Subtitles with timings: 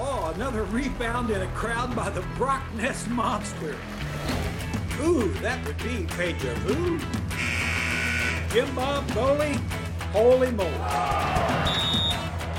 [0.00, 3.74] Oh, another rebound in a crowd by the Brock Nest Monster.
[5.02, 7.00] Ooh, that would be deja vu.
[8.52, 9.56] Jim Bob Foley,
[10.12, 10.70] holy moly.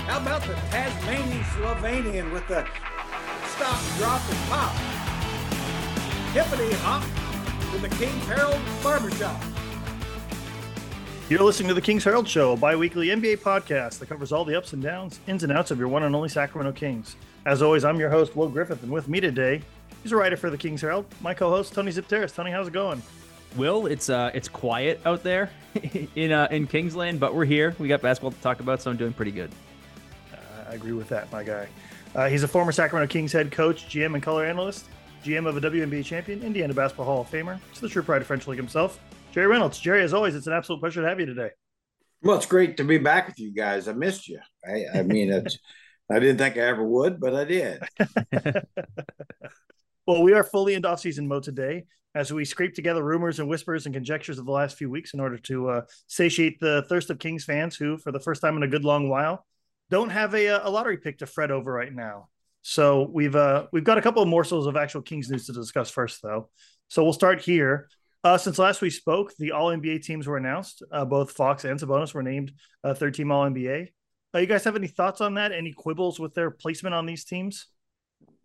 [0.05, 2.67] How about the Tasmanian Slovenian with the
[3.55, 4.75] stop, drop, and pop?
[6.33, 7.03] Hippity hop
[7.71, 9.41] to the King's Herald Barbershop.
[11.29, 14.57] You're listening to the Kings Herald Show, a bi-weekly NBA podcast that covers all the
[14.57, 17.15] ups and downs, ins and outs of your one and only Sacramento Kings.
[17.45, 19.61] As always, I'm your host, Will Griffith, and with me today,
[20.03, 22.35] he's a writer for the Kings Herald, my co-host, Tony Xypteras.
[22.35, 23.01] Tony, how's it going?
[23.55, 25.49] Will, it's uh, it's quiet out there
[26.15, 27.73] in uh, in Kingsland, but we're here.
[27.79, 29.49] We got basketball to talk about, so I'm doing pretty good.
[30.33, 31.69] Uh, I agree with that, my guy.
[32.13, 34.85] Uh, he's a former Sacramento Kings head coach, GM, and color analyst,
[35.23, 37.57] GM of a WNBA champion, Indiana Basketball Hall of Famer.
[37.71, 38.99] It's the true pride of French Lick himself,
[39.31, 39.79] Jerry Reynolds.
[39.79, 41.51] Jerry, as always, it's an absolute pleasure to have you today.
[42.21, 43.87] Well, it's great to be back with you guys.
[43.87, 44.39] I missed you.
[44.67, 45.57] I, I mean, it's,
[46.09, 47.81] I didn't think I ever would, but I did.
[50.07, 53.85] well, we are fully in off-season mode today as we scrape together rumors and whispers
[53.85, 57.19] and conjectures of the last few weeks in order to uh, satiate the thirst of
[57.19, 59.45] Kings fans who, for the first time in a good long while,
[59.89, 62.29] don't have a, a lottery pick to fret over right now.
[62.61, 65.89] So we've uh, we've got a couple of morsels of actual Kings news to discuss
[65.89, 66.49] first, though.
[66.87, 67.87] So we'll start here.
[68.23, 70.83] Uh, since last we spoke, the All NBA teams were announced.
[70.91, 72.51] Uh, both Fox and Sabonis were named
[72.83, 73.89] uh, third team All NBA.
[74.33, 75.51] Uh, you guys have any thoughts on that?
[75.51, 77.67] Any quibbles with their placement on these teams?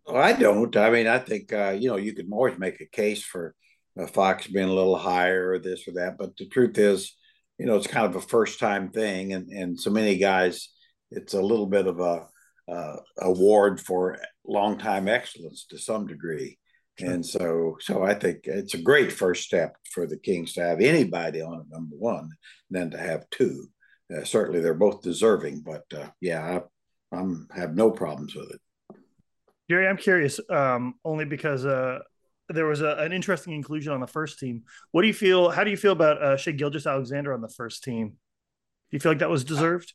[0.05, 0.75] Well, I don't.
[0.75, 3.55] I mean, I think uh, you know you can always make a case for
[3.99, 7.15] uh, Fox being a little higher or this or that, but the truth is,
[7.57, 10.69] you know, it's kind of a first time thing, and and so many guys,
[11.11, 12.27] it's a little bit of a
[12.71, 16.57] uh, award for long time excellence to some degree.
[16.97, 17.09] Sure.
[17.09, 20.79] And so, so I think it's a great first step for the Kings to have
[20.79, 22.29] anybody on at number one,
[22.69, 23.67] than to have two.
[24.13, 26.59] Uh, certainly, they're both deserving, but uh, yeah,
[27.11, 28.61] I I'm, have no problems with it.
[29.69, 31.99] Jerry, I'm curious, um, only because uh,
[32.49, 34.63] there was a, an interesting inclusion on the first team.
[34.91, 35.49] What do you feel?
[35.49, 38.09] How do you feel about uh, Shai Gilgeous-Alexander on the first team?
[38.09, 38.15] Do
[38.91, 39.93] you feel like that was deserved?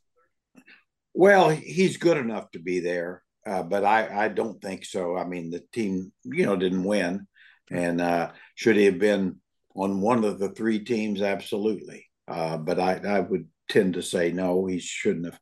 [1.15, 3.22] Well, he's good enough to be there.
[3.47, 5.16] Uh, but I, I don't think so.
[5.16, 7.27] I mean, the team, you know, didn't win,
[7.71, 9.41] and uh, should he have been
[9.75, 11.22] on one of the three teams?
[11.22, 12.06] Absolutely.
[12.28, 15.41] Uh, but I, I would tend to say no, he shouldn't have.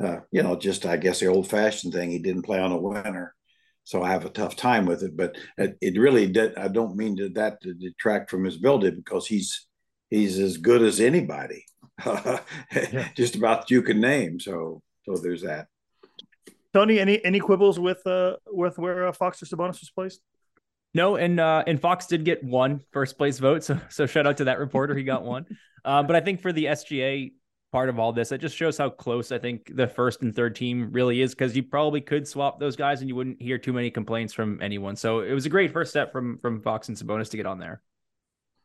[0.00, 2.10] Uh, you know, just I guess the old-fashioned thing.
[2.10, 3.34] He didn't play on a winner,
[3.82, 5.16] so I have a tough time with it.
[5.16, 6.56] But it, it really did.
[6.56, 9.66] I don't mean to, that to detract from his ability because he's
[10.08, 11.64] he's as good as anybody,
[12.06, 13.08] yeah.
[13.16, 14.38] just about you can name.
[14.38, 15.66] So so there's that.
[16.72, 20.20] Tony, any any quibbles with uh with where uh, Fox or Sabonis was placed?
[20.94, 24.38] No, and uh, and Fox did get one first place vote, so so shout out
[24.38, 25.46] to that reporter, he got one.
[25.84, 27.32] Uh, but I think for the SGA
[27.72, 30.56] part of all this, it just shows how close I think the first and third
[30.56, 33.72] team really is because you probably could swap those guys and you wouldn't hear too
[33.72, 34.96] many complaints from anyone.
[34.96, 37.58] So it was a great first step from from Fox and Sabonis to get on
[37.58, 37.82] there.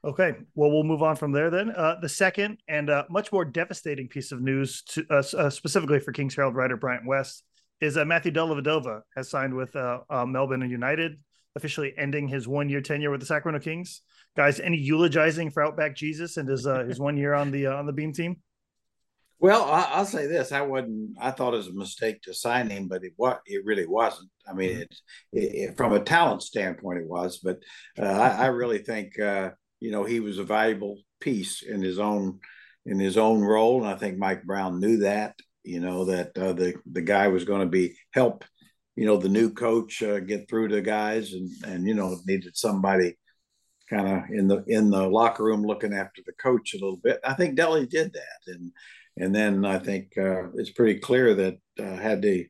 [0.05, 1.71] Okay, well, we'll move on from there then.
[1.71, 5.99] Uh, the second and uh, much more devastating piece of news, to, uh, uh specifically
[5.99, 7.43] for Kings Herald writer Bryant West,
[7.83, 11.19] is uh, Matthew Dellavedova has signed with uh, uh, Melbourne United,
[11.55, 14.01] officially ending his one year tenure with the Sacramento Kings.
[14.35, 17.75] Guys, any eulogizing for Outback Jesus and his uh, his one year on the uh,
[17.75, 18.37] on the Beam team?
[19.39, 21.17] Well, I, will say this: I wasn't.
[21.19, 24.29] I thought it was a mistake to sign him, but it what it really wasn't.
[24.47, 24.95] I mean, it,
[25.33, 27.39] it, from a talent standpoint, it was.
[27.43, 27.59] But
[27.99, 31.99] uh, I, I, really think uh, you know he was a valuable piece in his
[31.99, 32.39] own
[32.85, 36.53] in his own role, and I think Mike Brown knew that you know that uh,
[36.53, 38.43] the the guy was going to be help
[38.95, 42.55] you know the new coach uh, get through to guys and and you know needed
[42.55, 43.15] somebody
[43.89, 47.19] kind of in the in the locker room looking after the coach a little bit
[47.23, 48.71] i think Delly did that and
[49.17, 52.47] and then i think uh, it's pretty clear that uh, had the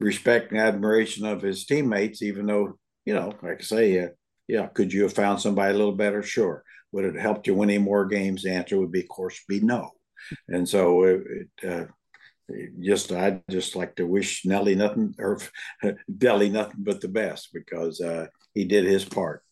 [0.00, 4.08] respect and admiration of his teammates even though you know like i say uh,
[4.48, 6.22] yeah, could you have found somebody a little better?
[6.22, 6.64] Sure.
[6.92, 8.42] Would it helped you win any more games?
[8.42, 9.90] The answer would be, of course, be no.
[10.48, 11.22] And so it,
[11.62, 11.84] it uh,
[12.80, 15.38] just I just like to wish Nelly nothing or
[16.10, 19.44] Delly nothing but the best because uh, he did his part.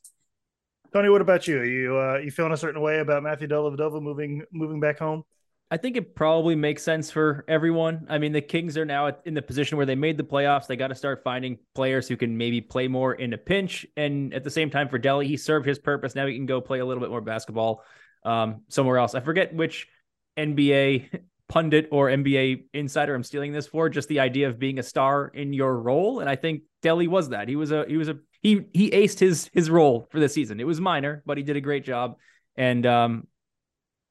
[0.94, 1.58] Tony, what about you?
[1.58, 5.24] Are you uh, you feeling a certain way about Matthew Dellavedova moving moving back home?
[5.68, 8.06] I think it probably makes sense for everyone.
[8.08, 10.68] I mean, the Kings are now in the position where they made the playoffs.
[10.68, 13.84] They got to start finding players who can maybe play more in a pinch.
[13.96, 16.14] And at the same time, for Delly, he served his purpose.
[16.14, 17.82] Now he can go play a little bit more basketball
[18.24, 19.16] um, somewhere else.
[19.16, 19.88] I forget which
[20.36, 23.88] NBA pundit or NBA insider I'm stealing this for.
[23.88, 27.30] Just the idea of being a star in your role, and I think Delly was
[27.30, 27.48] that.
[27.48, 30.60] He was a he was a he he aced his his role for the season.
[30.60, 32.16] It was minor, but he did a great job.
[32.56, 33.26] And um,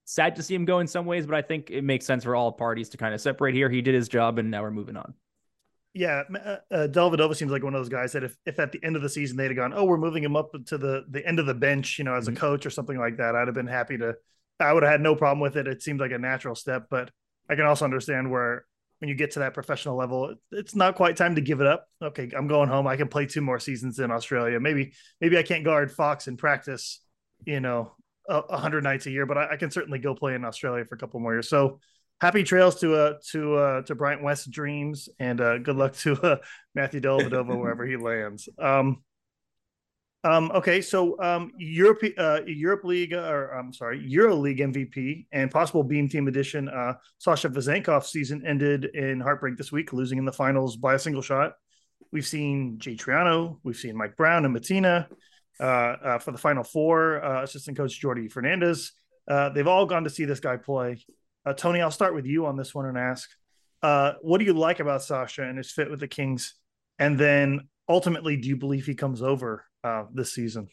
[0.05, 2.35] sad to see him go in some ways, but I think it makes sense for
[2.35, 3.69] all parties to kind of separate here.
[3.69, 5.13] He did his job, and now we're moving on.
[5.93, 8.83] Yeah, uh, uh Dellavedova seems like one of those guys that if, if at the
[8.83, 11.25] end of the season they'd have gone, oh, we're moving him up to the the
[11.25, 12.39] end of the bench, you know, as a mm-hmm.
[12.39, 14.15] coach or something like that, I'd have been happy to.
[14.59, 15.67] I would have had no problem with it.
[15.67, 17.11] It seemed like a natural step, but
[17.49, 18.65] I can also understand where
[18.99, 21.87] when you get to that professional level, it's not quite time to give it up.
[22.01, 22.87] Okay, I'm going home.
[22.87, 24.59] I can play two more seasons in Australia.
[24.59, 27.01] Maybe maybe I can't guard Fox in practice,
[27.45, 27.95] you know,
[28.29, 30.95] a hundred nights a year, but I, I, can certainly go play in Australia for
[30.95, 31.49] a couple more years.
[31.49, 31.79] So
[32.21, 36.13] happy trails to uh to uh to Bryant West dreams and uh good luck to
[36.21, 36.37] uh
[36.73, 38.49] Matthew Dellavedova wherever he lands.
[38.59, 39.03] Um
[40.25, 45.51] um, okay, so um, Europe, uh, Europe League, or I'm sorry, Euro League MVP and
[45.51, 46.67] possible Beam Team edition.
[46.67, 50.99] Uh, Sasha Vezenkov's season ended in heartbreak this week, losing in the finals by a
[50.99, 51.53] single shot.
[52.11, 55.05] We've seen Jay Triano, we've seen Mike Brown and Matina
[55.57, 57.23] for the final four.
[57.23, 58.91] Uh, assistant coach Jordi Fernandez.
[59.27, 61.03] Uh, they've all gone to see this guy play.
[61.45, 63.29] Uh, Tony, I'll start with you on this one and ask,
[63.83, 66.55] uh, what do you like about Sasha and his fit with the Kings?
[66.97, 70.69] And then ultimately, do you believe he comes over uh, this season?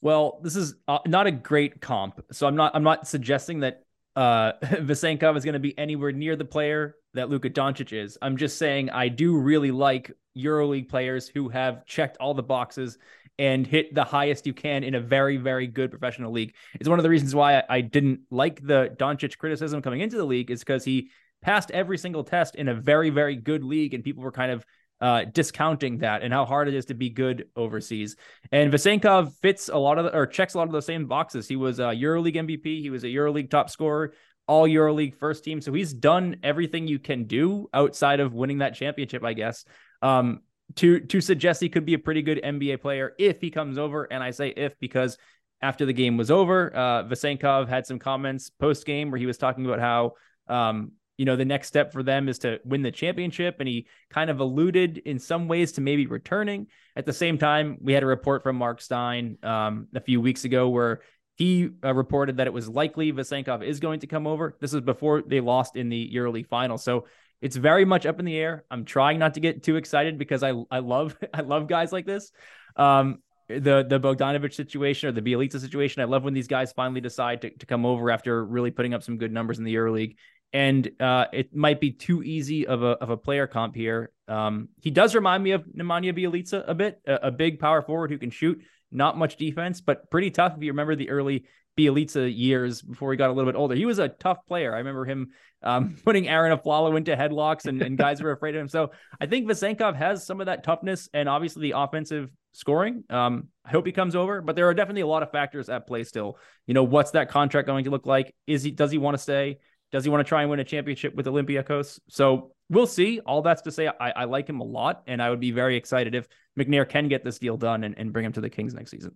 [0.00, 3.82] Well, this is uh, not a great comp, so I'm not I'm not suggesting that
[4.14, 8.16] uh, Vezenkov is going to be anywhere near the player that Luka Doncic is.
[8.22, 12.98] I'm just saying I do really like EuroLeague players who have checked all the boxes
[13.38, 16.54] and hit the highest you can in a very, very good professional league.
[16.74, 20.24] It's one of the reasons why I, didn't like the Doncic criticism coming into the
[20.24, 24.02] league is because he passed every single test in a very, very good league, and
[24.02, 24.66] people were kind of
[25.00, 28.16] uh, discounting that and how hard it is to be good overseas.
[28.50, 31.46] And Vezenkov fits a lot of the, or checks a lot of the same boxes.
[31.46, 32.80] He was a EuroLeague MVP.
[32.80, 34.14] He was a EuroLeague top scorer,
[34.48, 35.60] all EuroLeague first team.
[35.60, 39.64] So he's done everything you can do outside of winning that championship, I guess.
[40.02, 40.40] Um,
[40.76, 44.04] to to suggest he could be a pretty good NBA player if he comes over,
[44.04, 45.18] and I say if because
[45.60, 49.38] after the game was over, uh, Vezenkov had some comments post game where he was
[49.38, 50.12] talking about how
[50.48, 53.56] um, you know, the next step for them is to win the championship.
[53.58, 56.68] And he kind of alluded in some ways to maybe returning.
[56.96, 60.44] At the same time, we had a report from Mark Stein um, a few weeks
[60.44, 61.00] ago where
[61.36, 64.56] he uh, reported that it was likely Vezenkov is going to come over.
[64.60, 66.78] This is before they lost in the EuroLeague final.
[66.78, 67.06] So
[67.40, 68.64] it's very much up in the air.
[68.70, 72.06] I'm trying not to get too excited because I I love I love guys like
[72.06, 72.30] this.
[72.76, 73.18] Um,
[73.48, 76.02] the the Bogdanovich situation or the Bjelica situation.
[76.02, 79.02] I love when these guys finally decide to, to come over after really putting up
[79.02, 80.16] some good numbers in the EuroLeague
[80.52, 84.12] and uh, it might be too easy of a of a player comp here.
[84.28, 88.10] Um, he does remind me of Nemanja Bjelica a bit, a, a, big power forward
[88.10, 88.60] who can shoot,
[88.90, 90.54] not much defense, but pretty tough.
[90.56, 91.46] If you remember the early
[91.78, 94.74] Bjelica years before he got a little bit older, he was a tough player.
[94.74, 95.28] I remember him
[95.62, 98.68] um, putting Arron Afflalo into headlocks, and, and guys were afraid of him.
[98.68, 103.04] So I think Vezenkov has some of that toughness and obviously the offensive scoring.
[103.08, 105.86] Um, I hope he comes over, but there are definitely a lot of factors at
[105.86, 106.38] play still.
[106.66, 108.34] You know, what's that contract going to look like?
[108.46, 109.58] Is he does he want to stay?
[109.90, 111.98] Does he want to try and win a championship with Olympiacos?
[112.08, 113.20] So we'll see.
[113.20, 115.76] All that's to say, I, I like him a lot, and I would be very
[115.76, 118.74] excited if McNair can get this deal done and, and bring him to the Kings
[118.74, 119.14] next season.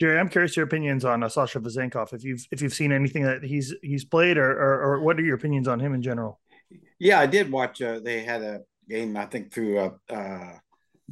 [0.00, 2.12] Jerry, I'm curious your opinions on uh, Sasha Vezenkov.
[2.12, 5.22] If you've if you've seen anything that he's he's played, or, or, or what are
[5.22, 6.40] your opinions on him in general?
[6.98, 7.80] Yeah, I did watch.
[7.80, 10.52] Uh, they had a game, I think, through uh, uh,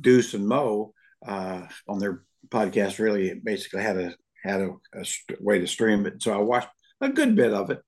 [0.01, 2.99] Deuce and Mo uh, on their podcast.
[2.99, 5.05] Really, basically had a had a, a,
[5.39, 6.21] way to stream it.
[6.21, 6.69] So I watched
[7.01, 7.83] a good bit of it,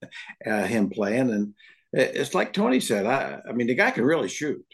[0.47, 1.31] uh, him playing.
[1.31, 1.55] And
[1.93, 4.65] it's like Tony said, I, I mean, the guy can really shoot.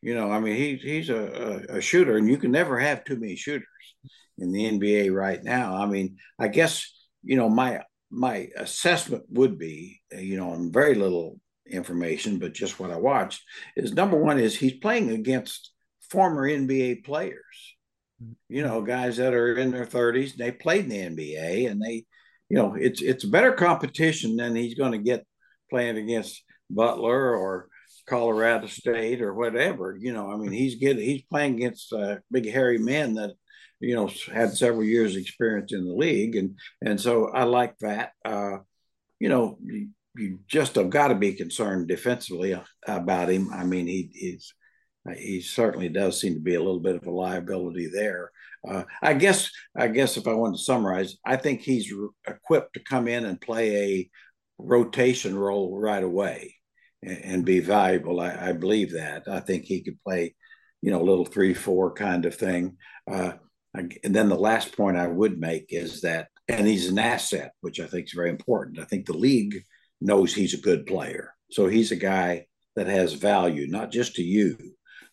[0.00, 3.18] You know, I mean, he, he's a, a, shooter, and you can never have too
[3.18, 3.66] many shooters
[4.40, 5.76] in the NBA right now.
[5.76, 6.90] I mean, I guess,
[7.22, 12.80] you know, my my assessment would be, you know, on very little information, but just
[12.80, 13.42] what I watched
[13.76, 15.70] is number one is he's playing against
[16.10, 17.76] former NBA players.
[18.48, 22.04] You know, guys that are in their 30s, they played in the NBA and they
[22.50, 25.24] you know, it's it's better competition than he's going to get
[25.70, 27.68] playing against Butler or
[28.08, 29.96] Colorado State or whatever.
[29.98, 33.34] You know, I mean, he's getting he's playing against uh, big hairy men that
[33.80, 36.36] you know, had several years experience in the league.
[36.36, 38.12] And, and so I like that.
[38.24, 38.58] Uh,
[39.18, 43.50] you know, you, you just have got to be concerned defensively about him.
[43.52, 44.54] I mean, he, he's,
[45.16, 48.30] he certainly does seem to be a little bit of a liability there.
[48.68, 52.74] Uh, I guess I guess if I want to summarize, I think he's re- equipped
[52.74, 54.10] to come in and play a
[54.58, 56.56] rotation role right away
[57.02, 58.20] and, and be valuable.
[58.20, 59.22] I, I, believe that.
[59.26, 60.34] I think he could play,
[60.82, 62.76] you know, a little three four kind of thing.
[63.10, 63.32] Uh,
[63.74, 67.78] and then the last point I would make is that, and he's an asset, which
[67.78, 68.80] I think is very important.
[68.80, 69.62] I think the league
[70.00, 72.46] knows he's a good player, so he's a guy
[72.76, 74.56] that has value not just to you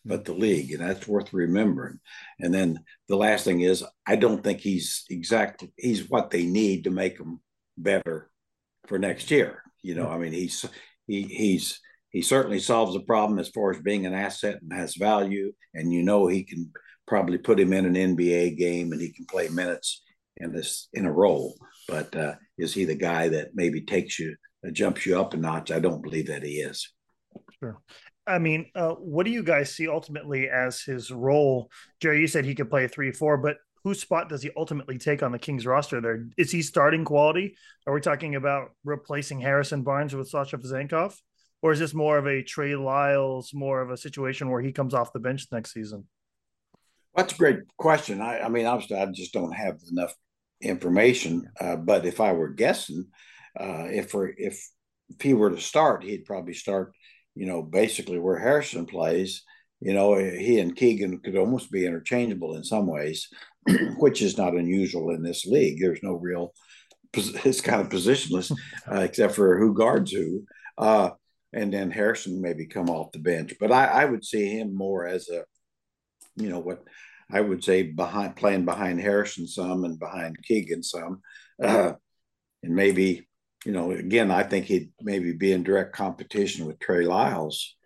[0.08, 2.00] but the league, and that's worth remembering.
[2.40, 6.84] And then the last thing is, I don't think he's exactly he's what they need
[6.84, 7.40] to make them
[7.76, 8.30] better
[8.86, 9.62] for next year.
[9.82, 10.64] You know, I mean, he's
[11.06, 14.96] he he's he certainly solves the problem as far as being an asset and has
[14.96, 16.72] value, and you know he can
[17.08, 20.02] probably put him in an NBA game and he can play minutes
[20.36, 21.56] in this in a role.
[21.88, 24.36] But uh, is he the guy that maybe takes you
[24.66, 25.70] uh, jumps you up a notch?
[25.70, 26.92] I don't believe that he is.
[27.58, 27.80] Sure.
[28.26, 31.70] I mean, uh, what do you guys see ultimately as his role?
[32.00, 35.22] Jerry, you said he could play three four, but whose spot does he ultimately take
[35.22, 36.00] on the Kings roster?
[36.00, 37.56] There is he starting quality?
[37.86, 41.14] Are we talking about replacing Harrison Barnes with Sasha Vezenkov,
[41.62, 44.92] or is this more of a Trey Lyles, more of a situation where he comes
[44.92, 46.04] off the bench next season?
[47.18, 48.22] That's a great question.
[48.22, 50.14] I, I mean, obviously, I just don't have enough
[50.62, 51.50] information.
[51.60, 53.06] Uh, but if I were guessing,
[53.60, 54.66] uh, if for if
[55.10, 56.94] if he were to start, he'd probably start
[57.38, 59.44] you know, basically where Harrison plays,
[59.80, 63.28] you know, he and Keegan could almost be interchangeable in some ways,
[63.98, 65.78] which is not unusual in this league.
[65.80, 66.52] There's no real,
[67.14, 68.50] it's kind of positionless,
[68.92, 70.46] uh, except for who guards who.
[70.76, 71.10] Uh,
[71.52, 73.54] and then Harrison maybe come off the bench.
[73.60, 75.44] But I, I would see him more as a,
[76.34, 76.82] you know, what
[77.30, 81.20] I would say behind playing behind Harrison some and behind Keegan some.
[81.62, 81.92] Uh,
[82.62, 83.28] and maybe
[83.64, 87.76] you know, again, I think he'd maybe be in direct competition with Trey Lyles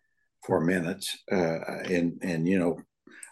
[0.44, 1.16] for minutes.
[1.30, 1.58] Uh,
[1.90, 2.80] and, and, you know,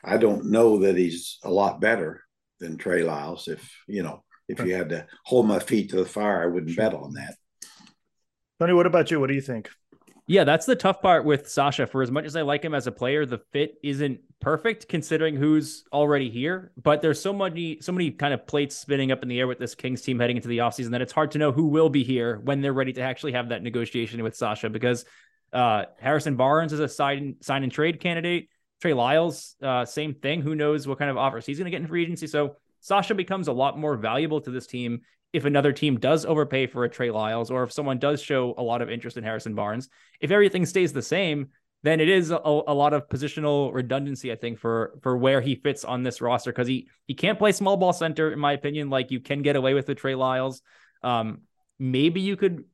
[0.05, 2.23] I don't know that he's a lot better
[2.59, 3.49] than Trey Lyles.
[3.49, 6.77] If, you know, if you had to hold my feet to the fire, I wouldn't
[6.77, 7.35] bet on that.
[8.59, 9.21] Tony, what about you?
[9.21, 9.71] What do you think?
[10.31, 11.89] Yeah, that's the tough part with Sasha.
[11.89, 15.35] For as much as I like him as a player, the fit isn't perfect considering
[15.35, 16.71] who's already here.
[16.81, 19.59] But there's so many, so many kind of plates spinning up in the air with
[19.59, 22.05] this Kings team heading into the offseason that it's hard to know who will be
[22.05, 25.05] here when they're ready to actually have that negotiation with Sasha because
[25.53, 28.51] uh, Harrison Barnes is a sign, sign and trade candidate.
[28.81, 30.43] Trey Lyles, uh, same thing.
[30.43, 32.29] Who knows what kind of offers he's going to get in free agency?
[32.29, 35.01] So Sasha becomes a lot more valuable to this team
[35.33, 38.63] if another team does overpay for a Trey Lyles or if someone does show a
[38.63, 39.89] lot of interest in Harrison Barnes.
[40.21, 41.49] If everything stays the same,
[41.83, 45.55] then it is a, a lot of positional redundancy, I think, for for where he
[45.55, 48.91] fits on this roster because he he can't play small ball center, in my opinion.
[48.91, 50.61] Like you can get away with the Trey Lyles.
[51.03, 51.43] Um,
[51.79, 52.65] maybe you could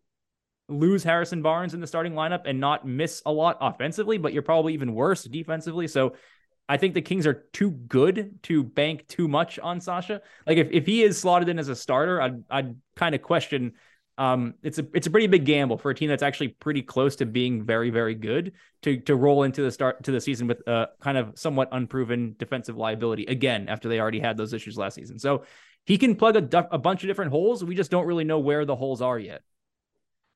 [0.68, 4.42] lose Harrison Barnes in the starting lineup and not miss a lot offensively, but you're
[4.42, 5.86] probably even worse defensively.
[5.86, 6.14] So
[6.68, 10.20] I think the Kings are too good to bank too much on Sasha.
[10.46, 13.74] Like if, if he is slotted in as a starter, I'd I'd kind of question.
[14.18, 17.16] Um, it's a it's a pretty big gamble for a team that's actually pretty close
[17.16, 20.66] to being very very good to to roll into the start to the season with
[20.66, 24.94] a kind of somewhat unproven defensive liability again after they already had those issues last
[24.94, 25.18] season.
[25.18, 25.44] So
[25.84, 27.62] he can plug a, a bunch of different holes.
[27.62, 29.42] We just don't really know where the holes are yet.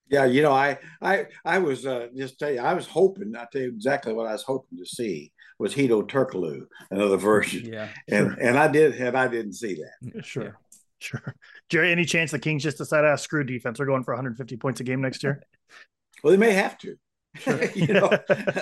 [0.08, 3.34] Yeah, you know, I I I was uh, just tell you, I was hoping.
[3.34, 7.70] I'll tell you exactly what I was hoping to see was Hedo Turkoglu, another version.
[7.70, 8.36] Yeah, and sure.
[8.40, 10.24] and I did, and I didn't see that.
[10.24, 10.50] Sure, yeah.
[10.98, 11.34] sure.
[11.68, 14.80] Jerry, any chance the Kings just decide, ah, screw defense, we're going for 150 points
[14.80, 15.42] a game next year?
[16.24, 16.96] well, they may have to.
[17.36, 17.62] Sure.
[17.74, 18.10] you know,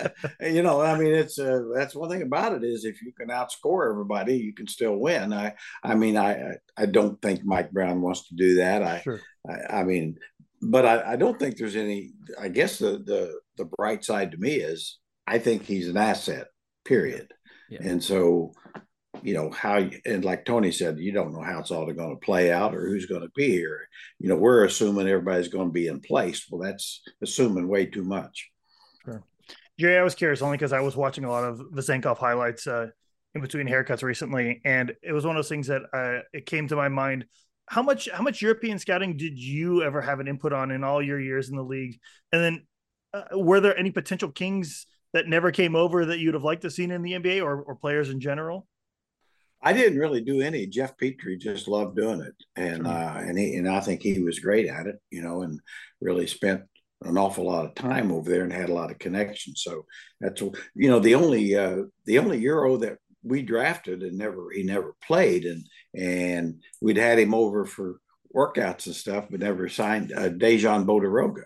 [0.40, 0.80] you know.
[0.80, 4.36] I mean, it's uh, that's one thing about it is if you can outscore everybody,
[4.36, 5.32] you can still win.
[5.32, 8.82] I, I mean, I, I don't think Mike Brown wants to do that.
[8.82, 9.20] I, sure.
[9.48, 10.18] I, I mean,
[10.60, 12.10] but I, I, don't think there's any.
[12.38, 16.48] I guess the the the bright side to me is I think he's an asset.
[16.84, 17.32] Period.
[17.70, 17.80] Yeah.
[17.82, 18.52] And so,
[19.22, 22.24] you know how and like Tony said, you don't know how it's all going to
[22.24, 23.88] play out or who's going to be here.
[24.18, 26.46] You know, we're assuming everybody's going to be in place.
[26.50, 28.48] Well, that's assuming way too much.
[29.04, 29.24] Sure.
[29.78, 32.86] Jerry, I was curious only because I was watching a lot of Vezenkov highlights uh,
[33.34, 36.68] in between haircuts recently, and it was one of those things that uh, it came
[36.68, 37.24] to my mind
[37.68, 41.02] how much how much European scouting did you ever have an input on in all
[41.02, 42.00] your years in the league?
[42.32, 42.66] And then
[43.12, 46.70] uh, were there any potential Kings that never came over that you'd have liked to
[46.70, 48.66] seen in the NBA or, or players in general?
[49.60, 50.66] I didn't really do any.
[50.66, 52.94] Geoff Petrie just loved doing it, and sure.
[52.94, 55.60] uh, and he, and I think he was great at it, you know, and
[56.00, 56.62] really spent
[57.02, 59.62] an awful lot of time over there and had a lot of connections.
[59.64, 59.84] So
[60.20, 64.62] that's you know the only uh, the only Euro that we drafted and never he
[64.62, 67.98] never played, and and we'd had him over for
[68.34, 71.42] workouts and stuff, but never signed uh, Dejan Bodiroga,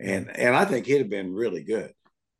[0.00, 1.92] and and I think he'd have been really good.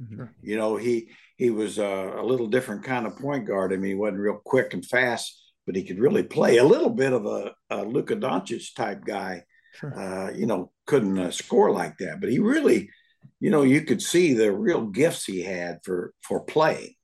[0.03, 0.25] Mm-hmm.
[0.43, 3.73] You know, he he was a, a, little different kind of point guard.
[3.73, 6.59] I mean, he wasn't real quick and fast, but he could really play.
[6.59, 9.45] A little bit of a, a Luka Doncic type guy.
[9.75, 9.99] Sure.
[9.99, 12.91] Uh, you know, couldn't uh, score like that, but he really,
[13.41, 16.95] you know, you could see the real gifts he had for for playing.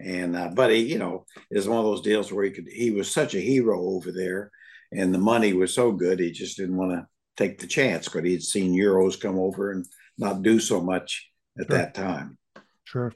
[0.00, 2.68] And uh, but he, you know, is one of those deals where he could.
[2.68, 4.50] He was such a hero over there,
[4.92, 8.28] and the money was so good, he just didn't want to take the chance because
[8.28, 9.86] he'd seen Euros come over and
[10.18, 11.76] not do so much at sure.
[11.76, 12.38] that time.
[12.84, 13.12] Sure.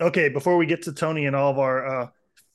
[0.00, 2.08] Okay, before we get to Tony and all of our uh,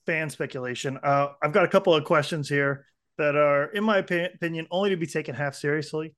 [0.06, 2.86] fan speculation, uh, I've got a couple of questions here
[3.18, 6.16] that are, in my opinion, only to be taken half seriously.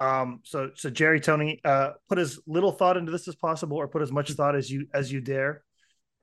[0.00, 3.88] Um, so, so Jerry, Tony, uh, put as little thought into this as possible, or
[3.88, 5.62] put as much thought as you as you dare.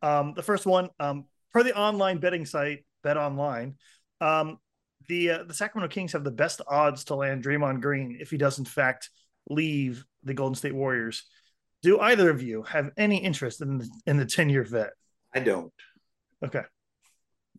[0.02, 3.76] Um, the first one, um, per the online betting site Bet Online,
[4.22, 4.58] um,
[5.08, 8.38] the uh, the Sacramento Kings have the best odds to land Draymond Green if he
[8.38, 9.10] does in fact
[9.50, 11.24] leave the Golden State Warriors.
[11.82, 14.92] Do either of you have any interest in the, in the 10 year vet?
[15.34, 15.72] I don't.
[16.44, 16.63] Okay.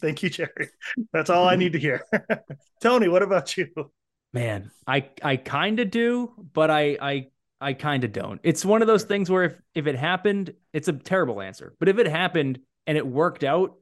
[0.01, 0.71] Thank you, Jerry.
[1.13, 2.05] That's all I need to hear.
[2.83, 3.69] Tony, what about you?
[4.33, 7.27] Man, I I kind of do, but I I
[7.61, 8.41] I kind of don't.
[8.45, 11.75] It's one of those things where if if it happened, it's a terrible answer.
[11.79, 13.77] But if it happened and it worked out,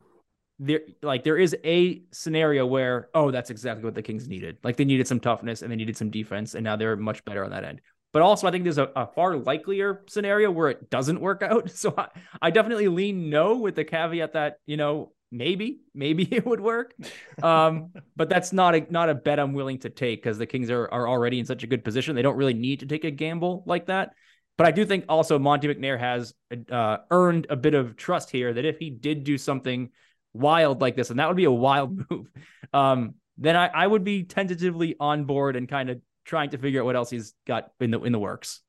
[0.59, 4.59] there like there is a scenario where oh, that's exactly what the Kings needed.
[4.63, 7.45] Like they needed some toughness and they needed some defense, and now they're much better
[7.45, 7.81] on that end.
[8.17, 11.71] But also, I think there's a, a far likelier scenario where it doesn't work out.
[11.77, 12.09] So I,
[12.41, 16.95] I definitely lean no with the caveat that, you know, maybe, maybe it would work.
[17.43, 20.71] Um, but that's not a not a bet I'm willing to take because the Kings
[20.71, 22.17] are are already in such a good position.
[22.17, 24.15] They don't really need to take a gamble like that.
[24.57, 26.33] But I do think also Monte McNair has
[26.73, 29.91] uh, earned a bit of trust here that if he did do something
[30.33, 32.29] wild like this, and that would be a wild move,
[32.73, 36.81] um, then I, I would be tentatively on board and kind of trying to figure
[36.81, 38.61] out what else he's got in the in the works.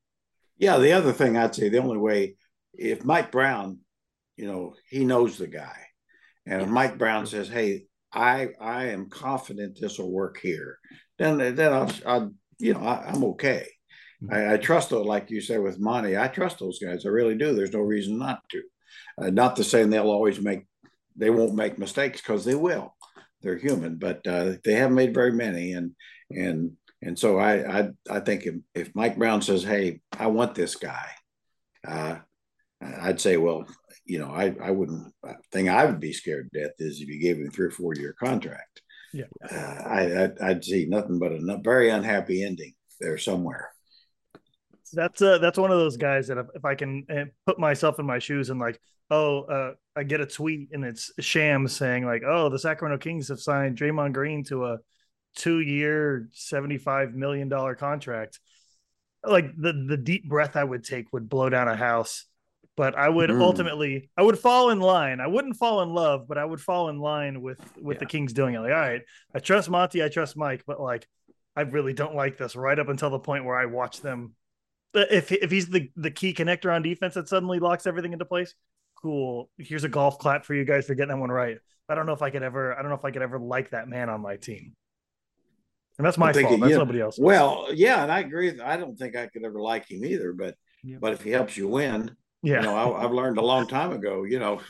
[0.57, 2.35] Yeah, the other thing I'd say, the only way,
[2.73, 3.79] if Mike Brown,
[4.37, 5.77] you know, he knows the guy,
[6.45, 10.79] and if Mike Brown says, "Hey, I I am confident this will work here,"
[11.17, 12.27] then then I'll, i
[12.59, 13.67] you know I, am okay.
[14.23, 14.33] Mm-hmm.
[14.33, 16.17] I, I, trust those, like you said with Monte.
[16.17, 17.05] I trust those guys.
[17.05, 17.53] I really do.
[17.53, 18.63] There's no reason not to.
[19.19, 20.65] Uh, not to say they'll always make,
[21.15, 22.95] they won't make mistakes because they will.
[23.41, 25.91] They're human, but uh, they haven't made very many, and
[26.31, 30.55] and and so I I, I think if, if Mike Brown says, "Hey, I want
[30.55, 31.09] this guy,"
[31.87, 32.17] uh,
[32.81, 33.65] I'd say, well,
[34.05, 35.13] you know, I I wouldn't.
[35.27, 37.71] Uh, thing I would be scared to death is if you gave him three or
[37.71, 38.81] four year contract.
[39.13, 43.69] Yeah, uh, I I'd, I'd, see nothing but a very unhappy ending there somewhere.
[44.93, 47.99] That's uh that's one of those guys that if, if I can uh, put myself
[47.99, 48.79] in my shoes and like,
[49.11, 53.27] oh, uh, I get a tweet and it's Shams saying like, oh, the Sacramento Kings
[53.29, 54.77] have signed Draymond Green to a
[55.35, 58.39] two year, $75 million contract.
[59.23, 62.25] Like the, the deep breath I would take would blow down a house.
[62.75, 63.41] But I would mm.
[63.41, 65.19] ultimately, I would fall in line.
[65.19, 67.99] I wouldn't fall in love, but I would fall in line with with yeah.
[68.01, 68.59] the Kings doing it.
[68.59, 69.01] Like, all right,
[69.33, 71.07] I trust Monte, I trust Mike, but like,
[71.55, 72.55] I really don't like this.
[72.55, 74.35] Right up until the point where I watch them.
[74.93, 78.53] If if he's the the key connector on defense that suddenly locks everything into place,
[79.01, 79.49] cool.
[79.57, 81.57] Here's a golf clap for you guys for getting that one right.
[81.89, 82.77] I don't know if I could ever.
[82.77, 84.75] I don't know if I could ever like that man on my team.
[85.97, 86.59] And that's my fault.
[86.59, 87.17] That's know, nobody else.
[87.19, 88.59] Well, yeah, and I agree.
[88.59, 90.33] I don't think I could ever like him either.
[90.33, 90.97] But yeah.
[91.01, 92.57] but if he helps you win, yeah.
[92.57, 94.23] You know, I, have learned a long time ago.
[94.23, 94.61] You know,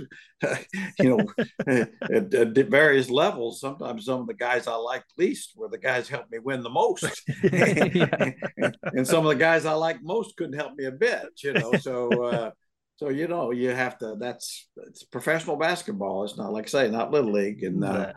[1.00, 1.20] you know,
[2.02, 3.60] at, at, various levels.
[3.60, 6.70] Sometimes some of the guys I liked least were the guys helped me win the
[6.70, 11.28] most, and, and, some of the guys I liked most couldn't help me a bit.
[11.44, 12.52] You know, so uh,
[12.98, 14.16] so you know you have to.
[14.20, 16.24] That's it's professional basketball.
[16.24, 17.64] It's not like I say not little league.
[17.64, 18.14] And uh,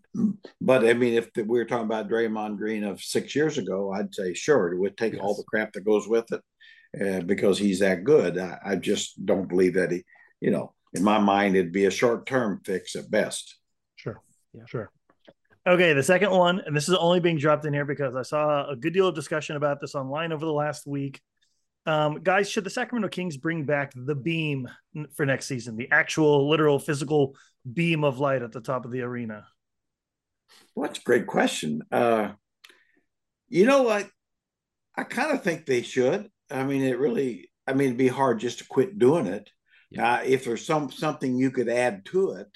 [0.60, 3.92] but I mean, if the, we were talking about Draymond Green of six years ago,
[3.92, 5.22] I'd say sure it would take yes.
[5.22, 6.40] all the crap that goes with it
[7.00, 8.38] uh, because he's that good.
[8.38, 10.04] I, I just don't believe that he.
[10.40, 13.58] You know, in my mind, it'd be a short term fix at best.
[13.96, 14.22] Sure.
[14.54, 14.64] Yeah.
[14.66, 14.90] Sure.
[15.66, 18.68] Okay, the second one, and this is only being dropped in here because I saw
[18.68, 21.20] a good deal of discussion about this online over the last week.
[21.86, 24.68] Um, guys, should the Sacramento Kings bring back the beam
[25.14, 27.36] for next season, the actual, literal, physical
[27.70, 29.46] beam of light at the top of the arena?
[30.74, 31.82] Well, that's a great question.
[31.92, 32.32] Uh,
[33.48, 34.06] you know, I
[34.96, 36.30] I kind of think they should.
[36.50, 37.50] I mean, it really.
[37.66, 39.50] I mean, it'd be hard just to quit doing it.
[39.90, 40.14] Yeah.
[40.14, 42.48] Uh, if there's some something you could add to it,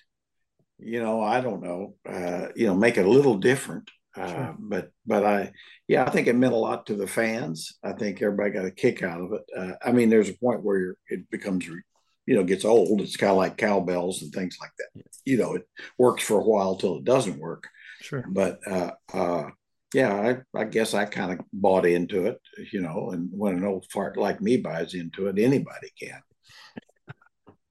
[0.79, 1.95] you know, I don't know.
[2.09, 3.91] Uh, you know, make it a little different.
[4.16, 5.53] Uh, but but I
[5.87, 7.79] yeah I think it meant a lot to the fans.
[7.85, 9.42] I think everybody got a kick out of it.
[9.57, 11.83] Uh, I mean, there's a point where it becomes you
[12.35, 13.01] know gets old.
[13.01, 15.05] It's kind of like cowbells and things like that.
[15.25, 15.68] You know, it
[15.99, 17.68] works for a while till it doesn't work.
[18.01, 18.25] Sure.
[18.29, 19.51] But uh, uh,
[19.94, 22.40] yeah, I, I guess I kind of bought into it,
[22.73, 26.21] you know, and when an old fart like me buys into it, anybody can.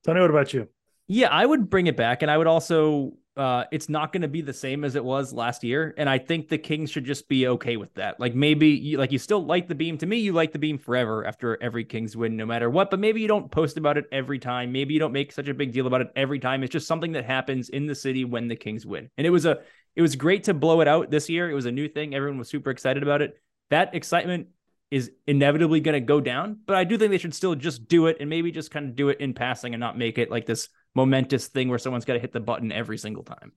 [0.05, 0.67] Tony, what about you?
[1.07, 3.13] Yeah, I would bring it back, and I would also.
[3.37, 6.17] Uh, it's not going to be the same as it was last year, and I
[6.17, 8.19] think the Kings should just be okay with that.
[8.19, 9.97] Like maybe, you, like you still like the beam.
[9.99, 12.89] To me, you like the beam forever after every Kings win, no matter what.
[12.89, 14.71] But maybe you don't post about it every time.
[14.71, 16.63] Maybe you don't make such a big deal about it every time.
[16.63, 19.09] It's just something that happens in the city when the Kings win.
[19.17, 19.59] And it was a,
[19.95, 21.49] it was great to blow it out this year.
[21.49, 22.15] It was a new thing.
[22.15, 23.39] Everyone was super excited about it.
[23.69, 24.47] That excitement
[24.89, 28.07] is inevitably going to go down, but I do think they should still just do
[28.07, 30.45] it and maybe just kind of do it in passing and not make it like
[30.45, 33.51] this momentous thing where someone's got to hit the button every single time.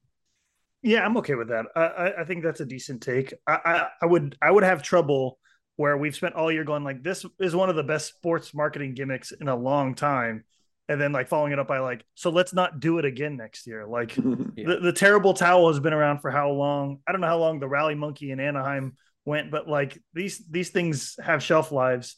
[0.82, 1.66] Yeah, I'm okay with that.
[1.74, 3.32] I, I think that's a decent take.
[3.46, 5.38] I, I, I would I would have trouble
[5.76, 8.94] where we've spent all year going like this is one of the best sports marketing
[8.94, 10.44] gimmicks in a long time,
[10.88, 13.66] and then like following it up by like so let's not do it again next
[13.66, 13.86] year.
[13.86, 14.16] Like
[14.56, 14.66] yeah.
[14.66, 16.98] the, the terrible towel has been around for how long?
[17.06, 20.70] I don't know how long the rally monkey in Anaheim went, but like these these
[20.70, 22.16] things have shelf lives,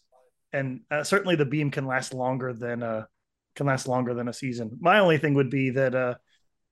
[0.53, 3.05] and uh, certainly the beam can last longer than uh
[3.55, 4.79] can last longer than a season.
[4.81, 6.15] My only thing would be that uh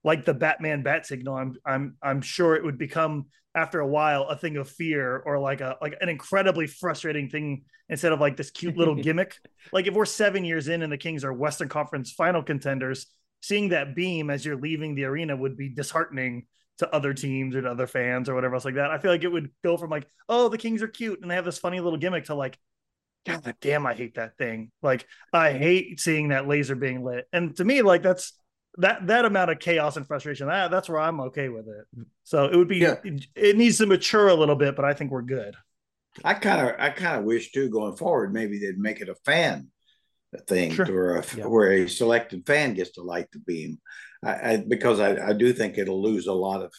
[0.03, 4.23] like the Batman bat signal, I'm I'm I'm sure it would become after a while
[4.29, 8.37] a thing of fear or like a like an incredibly frustrating thing instead of like
[8.37, 9.37] this cute little gimmick.
[9.73, 13.07] Like if we're seven years in and the Kings are Western Conference final contenders,
[13.43, 16.47] seeing that beam as you're leaving the arena would be disheartening
[16.79, 18.91] to other teams or to other fans or whatever else like that.
[18.91, 21.35] I feel like it would go from like, oh, the Kings are cute and they
[21.35, 22.59] have this funny little gimmick to like,
[23.27, 24.71] God damn, I hate that thing.
[24.83, 27.27] Like I hate seeing that laser being lit.
[27.33, 28.33] And to me, like that's
[28.79, 30.49] that that amount of chaos and frustration.
[30.49, 32.07] That that's where I'm okay with it.
[32.25, 32.97] So it would be yeah.
[33.05, 35.55] it, it needs to mature a little bit, but I think we're good.
[36.25, 39.15] I kind of I kind of wish too going forward maybe they'd make it a
[39.25, 39.69] fan
[40.47, 40.87] thing sure.
[40.87, 41.47] where a, yeah.
[41.47, 43.79] where a selected fan gets to light the beam.
[44.25, 46.73] I, I because I, I do think it'll lose a lot of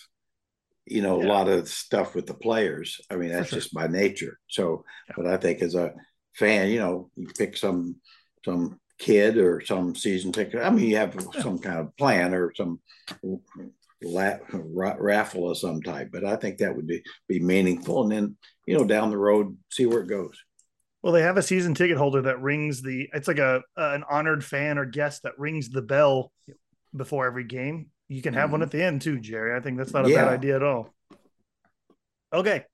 [0.86, 1.28] you know yeah.
[1.28, 3.00] a lot of stuff with the players.
[3.10, 3.60] I mean that's sure.
[3.60, 4.40] just by nature.
[4.48, 5.16] So, yeah.
[5.18, 5.94] but I think as a
[6.34, 7.96] fan, you know, you pick some
[8.46, 10.62] some kid or some season ticket.
[10.62, 12.80] I mean, you have some kind of plan or some
[14.04, 16.10] la- raffle of some type.
[16.12, 19.58] But I think that would be be meaningful, and then you know down the road
[19.70, 20.38] see where it goes.
[21.02, 23.10] Well, they have a season ticket holder that rings the.
[23.14, 26.32] It's like a an honored fan or guest that rings the bell
[26.96, 27.88] before every game.
[28.08, 28.52] You can have mm-hmm.
[28.52, 29.56] one at the end too, Jerry.
[29.56, 30.26] I think that's not a yeah.
[30.26, 30.94] bad idea at all.
[32.34, 32.66] Okay,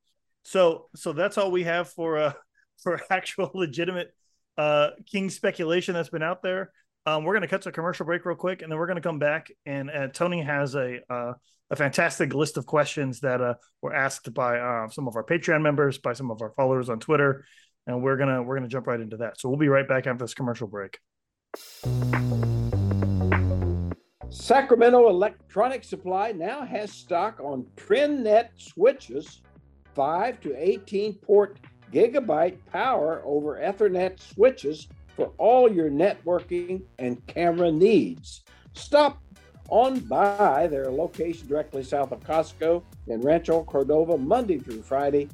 [0.44, 2.34] so so that's all we have for uh
[2.84, 4.14] for actual legitimate
[4.58, 6.72] uh king speculation that's been out there.
[7.06, 8.98] Um, we're going to cut to a commercial break real quick, and then we're going
[8.98, 9.50] to come back.
[9.66, 11.34] And uh, Tony has a uh,
[11.70, 15.62] a fantastic list of questions that uh, were asked by uh, some of our Patreon
[15.62, 17.46] members, by some of our followers on Twitter,
[17.88, 19.40] and we're gonna we're gonna jump right into that.
[19.40, 21.00] So we'll be right back after this commercial break.
[24.30, 29.42] Sacramento Electronic Supply now has stock on TrendNet switches,
[29.96, 31.60] 5 to 18 port
[31.92, 38.44] gigabyte power over Ethernet switches for all your networking and camera needs.
[38.74, 39.22] Stop
[39.70, 45.28] on by their location directly south of Costco in Rancho Cordova Monday through Friday,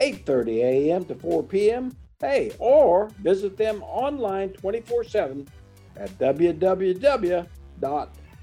[0.00, 1.04] 8:30 a.m.
[1.06, 1.96] to 4 p.m.
[2.20, 5.48] Hey, or visit them online 24/7
[5.96, 7.46] at www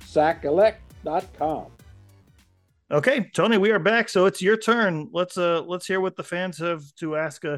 [0.08, 1.77] sacelec.com.
[2.89, 4.08] Okay, Tony, we are back.
[4.08, 5.10] So it's your turn.
[5.12, 7.58] Let's uh let's hear what the fans have to ask uh,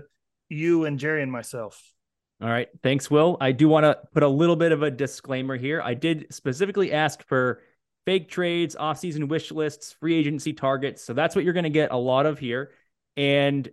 [0.50, 1.94] you and Jerry and myself.
[2.42, 2.68] All right.
[2.82, 3.38] Thanks, Will.
[3.40, 5.84] I do want to put a little bit of a disclaimer here.
[5.84, 7.62] I did specifically ask for
[8.06, 11.04] fake trades, off-season wish lists, free agency targets.
[11.04, 12.72] So that's what you're going to get a lot of here.
[13.16, 13.70] And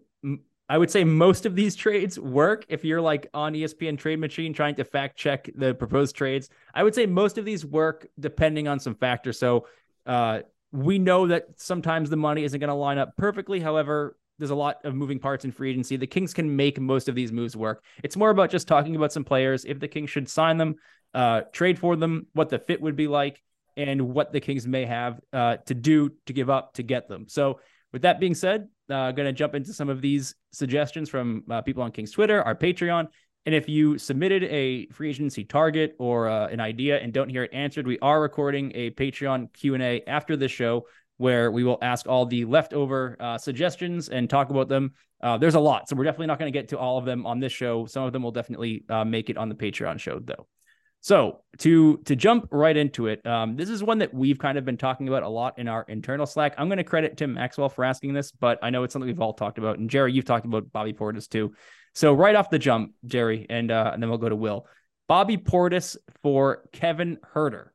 [0.68, 4.52] I would say most of these trades work if you're like on ESPN Trade Machine
[4.52, 6.50] trying to fact check the proposed trades.
[6.74, 9.38] I would say most of these work depending on some factors.
[9.38, 9.68] So
[10.04, 10.40] uh,
[10.76, 13.60] we know that sometimes the money isn't going to line up perfectly.
[13.60, 15.96] However, there's a lot of moving parts in free agency.
[15.96, 17.82] The Kings can make most of these moves work.
[18.04, 20.76] It's more about just talking about some players, if the Kings should sign them,
[21.14, 23.42] uh, trade for them, what the fit would be like,
[23.78, 27.26] and what the Kings may have uh, to do to give up to get them.
[27.28, 27.60] So,
[27.92, 31.62] with that being said, uh, going to jump into some of these suggestions from uh,
[31.62, 33.08] people on King's Twitter, our Patreon.
[33.46, 37.44] And if you submitted a free agency target or uh, an idea and don't hear
[37.44, 40.86] it answered, we are recording a Patreon Q&A after this show
[41.18, 44.92] where we will ask all the leftover uh, suggestions and talk about them.
[45.22, 47.24] Uh, there's a lot, so we're definitely not going to get to all of them
[47.24, 47.86] on this show.
[47.86, 50.48] Some of them will definitely uh, make it on the Patreon show, though.
[51.00, 54.64] So to to jump right into it, um, this is one that we've kind of
[54.64, 56.54] been talking about a lot in our internal Slack.
[56.58, 59.20] I'm going to credit Tim Maxwell for asking this, but I know it's something we've
[59.20, 59.78] all talked about.
[59.78, 61.54] And Jerry, you've talked about Bobby Portis too.
[61.96, 64.66] So right off the jump, Jerry, and uh, and then we'll go to Will.
[65.08, 67.68] Bobby Portis for Kevin Huerter.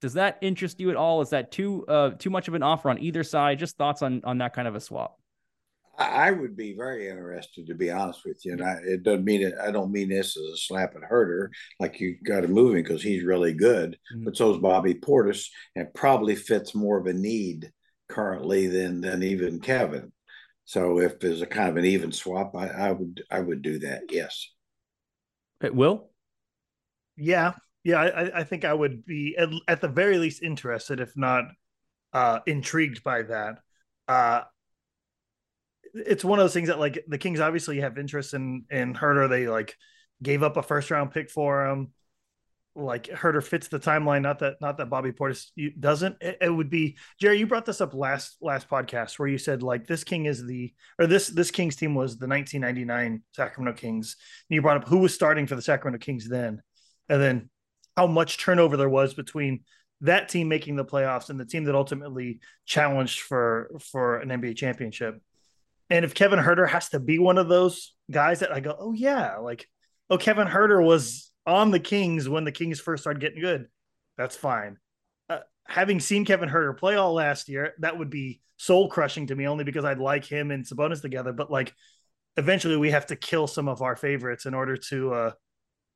[0.00, 1.20] Does that interest you at all?
[1.20, 3.58] Is that too uh, too much of an offer on either side?
[3.58, 5.20] Just thoughts on on that kind of a swap.
[5.98, 8.52] I would be very interested, to be honest with you.
[8.52, 9.54] And I, it doesn't mean it.
[9.62, 12.82] I don't mean this as a slap at Huerter, like you got to move him
[12.82, 13.98] because he's really good.
[14.14, 14.24] Mm-hmm.
[14.24, 17.70] But so is Bobby Portis, and probably fits more of a need
[18.08, 20.10] currently than than even Kevin.
[20.66, 23.78] So if there's a kind of an even swap, I, I would I would do
[23.78, 24.02] that.
[24.10, 24.48] Yes.
[25.62, 26.10] It will.
[27.16, 28.00] Yeah, yeah.
[28.00, 31.44] I, I think I would be at, at the very least interested, if not
[32.12, 33.60] uh, intrigued by that.
[34.08, 34.42] Uh,
[35.94, 39.30] it's one of those things that like the Kings obviously have interest in in Huerter.
[39.30, 39.76] They like
[40.22, 41.92] gave up a first round pick for him
[42.76, 44.22] like Huerter fits the timeline.
[44.22, 45.46] Not that not that Bobby Portis
[45.80, 46.16] doesn't.
[46.20, 47.38] It, it, would be Jerry.
[47.38, 50.72] You brought this up last last podcast where you said like this King is the
[50.98, 54.16] or this this Kings team was the 1999 Sacramento Kings.
[54.48, 56.62] And you brought up who was starting for the Sacramento Kings then,
[57.08, 57.50] and then
[57.96, 59.64] how much turnover there was between
[60.02, 64.56] that team making the playoffs and the team that ultimately challenged for for an NBA
[64.56, 65.20] championship.
[65.88, 68.92] And if Kevin Huerter has to be one of those guys that I go, oh
[68.92, 69.66] yeah, like
[70.10, 73.66] oh Kevin Huerter was on the Kings when the Kings first started getting good,
[74.18, 74.78] that's fine.
[75.28, 79.34] Uh, having seen Kevin Huerter play all last year, that would be soul crushing to
[79.34, 81.32] me only because I'd like him and Sabonis together.
[81.32, 81.74] But like,
[82.36, 85.30] eventually, we have to kill some of our favorites in order to uh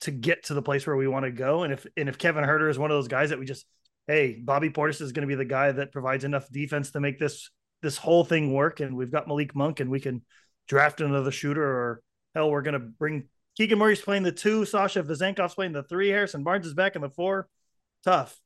[0.02, 1.62] to get to the place where we want to go.
[1.62, 3.66] And if and if Kevin Huerter is one of those guys that we just,
[4.06, 7.18] hey, Bobby Portis is going to be the guy that provides enough defense to make
[7.18, 7.50] this
[7.82, 10.22] this whole thing work, and we've got Malik Monk, and we can
[10.68, 12.02] draft another shooter, or
[12.34, 13.28] hell, we're going to bring
[13.60, 14.64] Keegan Murray's playing the two.
[14.64, 16.08] Sasha Vezenkov's playing the three.
[16.08, 17.46] Harrison Barnes is back in the four.
[18.02, 18.40] Tough.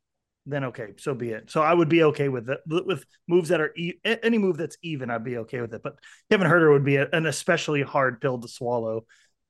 [0.44, 1.53] Then okay, so be it.
[1.53, 4.77] So I would be okay with it with moves that are e- any move that's
[4.83, 5.11] even.
[5.11, 5.85] I'd be okay with it.
[5.85, 6.00] But
[6.33, 9.07] Kevin Huerter would be a, an especially hard pill to swallow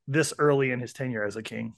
[0.07, 1.73] this early in his tenure as a king.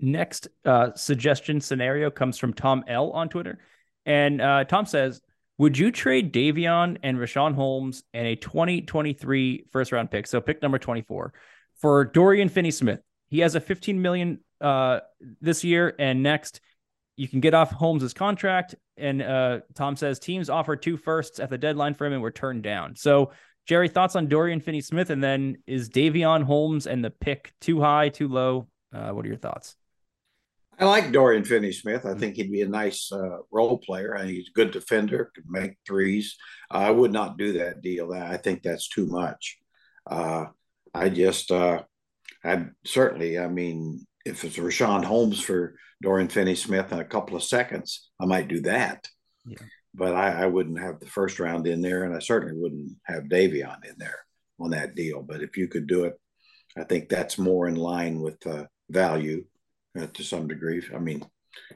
[0.00, 3.60] Next uh, suggestion scenario comes from Tom L on Twitter,
[4.06, 5.22] and uh, Tom says,
[5.58, 10.26] "Would you trade Davion and Richaun Holmes and a 2023 first round pick?
[10.26, 11.32] So pick number 24."
[11.80, 13.00] For Dorian Finney-Smith.
[13.28, 15.00] He has a 15 million uh,
[15.40, 16.60] this year and next.
[17.16, 21.50] You can get off Holmes's contract, and uh, Tom says teams offered two firsts at
[21.50, 22.94] the deadline for him and were turned down.
[22.94, 23.32] So,
[23.66, 28.10] Jerry, thoughts on Dorian Finney-Smith, and then is Davion Holmes and the pick too high,
[28.10, 28.68] too low?
[28.94, 29.76] Uh, what are your thoughts?
[30.78, 32.04] I like Dorian Finney-Smith.
[32.04, 34.16] I think he'd be a nice uh, role player.
[34.16, 36.36] I he's a good defender, could make threes.
[36.70, 38.12] I would not do that deal.
[38.12, 39.58] I think that's too much.
[40.06, 40.46] Uh,
[40.96, 41.82] I just, uh,
[42.44, 47.36] I certainly, I mean, if it's Richaun Holmes for Dorian Finney Smith in a couple
[47.36, 49.06] of seconds, I might do that.
[49.46, 49.58] Yeah.
[49.94, 53.24] But I, I, wouldn't have the first round in there, and I certainly wouldn't have
[53.24, 54.18] Davion in there
[54.60, 55.22] on that deal.
[55.22, 56.14] But if you could do it,
[56.76, 59.44] I think that's more in line with uh, value
[59.98, 60.82] uh, to some degree.
[60.94, 61.24] I mean,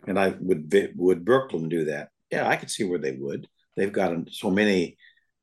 [0.06, 2.10] and I would would Brooklyn do that?
[2.30, 3.48] Yeah, I could see where they would.
[3.76, 4.98] They've got so many,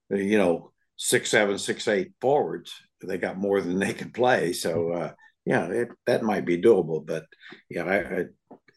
[0.09, 4.53] you know, six seven, six eight forwards they got more than they could play.
[4.53, 5.11] So uh,
[5.45, 7.05] yeah, it, that might be doable.
[7.05, 7.25] But
[7.69, 8.25] yeah, I, I,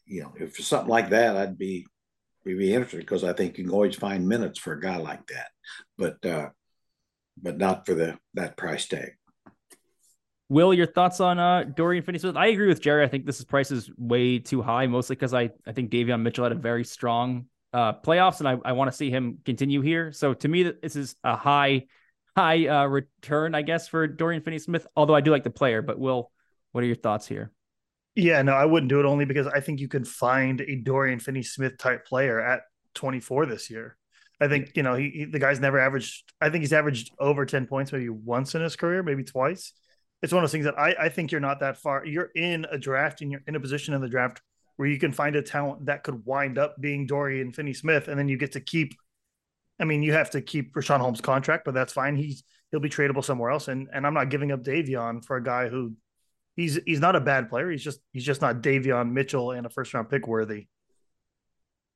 [0.07, 1.87] you know, if something like that, I'd be
[2.45, 5.49] be interested because I think you can always find minutes for a guy like that.
[5.97, 6.49] But uh,
[7.41, 9.13] but not for the that price tag.
[10.49, 12.37] Will, your thoughts on uh, Dorian Finney-Smith?
[12.37, 13.05] I agree with Jerry.
[13.05, 16.23] I think this is price is way too high, mostly because I, I think Davion
[16.23, 19.81] Mitchell had a very strong uh, playoffs, and I, I want to see him continue
[19.81, 20.11] here.
[20.11, 21.85] So to me, this is a high
[22.37, 24.87] high uh, return, I guess, for Dorian Finney Smith.
[24.97, 26.31] Although I do like the player, but Will,
[26.73, 27.53] what are your thoughts here?
[28.15, 31.21] Yeah, no, I wouldn't do it only because I think you can find a Dorian
[31.21, 32.63] Finney Smith type player at
[32.95, 33.97] 24 this year.
[34.41, 37.45] I think, you know, he, he, the guy's never averaged, I think he's averaged over
[37.45, 39.73] 10 points maybe once in his career, maybe twice.
[40.23, 42.05] It's one of those things that I, I think you're not that far.
[42.05, 44.41] You're in a draft and you're in a position in the draft
[44.77, 48.19] where you can find a talent that could wind up being Dorian Finney Smith, and
[48.19, 48.95] then you get to keep
[49.81, 52.15] I mean, you have to keep Richaun Holmes' contract, but that's fine.
[52.15, 55.43] He's he'll be tradable somewhere else, and and I'm not giving up Davion for a
[55.43, 55.95] guy who
[56.55, 57.71] he's he's not a bad player.
[57.71, 60.69] He's just he's just not Davion Mitchell and a first round pick worthy.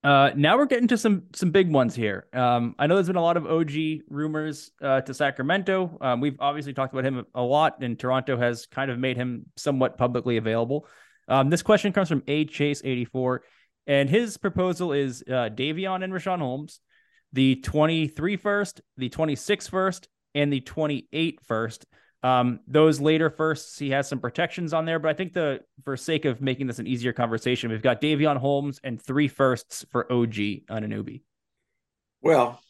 [0.02, 2.26] Uh, now we're getting to some some big ones here.
[2.32, 3.72] Um, I know there's been a lot of OG
[4.08, 5.96] rumors uh, to Sacramento.
[6.00, 9.46] Um, we've obviously talked about him a lot, and Toronto has kind of made him
[9.56, 10.86] somewhat publicly available.
[11.26, 13.44] Um, this question comes from A Chase 84,
[13.86, 16.80] and his proposal is uh, Davion and Richaun Holmes
[17.34, 21.84] the 23 first, the 26 first, and the 28 first.
[22.22, 25.96] Um, those later firsts, he has some protections on there, but I think the for
[25.96, 30.10] sake of making this an easier conversation, we've got Davion Holmes and three firsts for
[30.10, 30.36] OG
[30.70, 31.22] on Anunoby.
[32.22, 32.60] Well,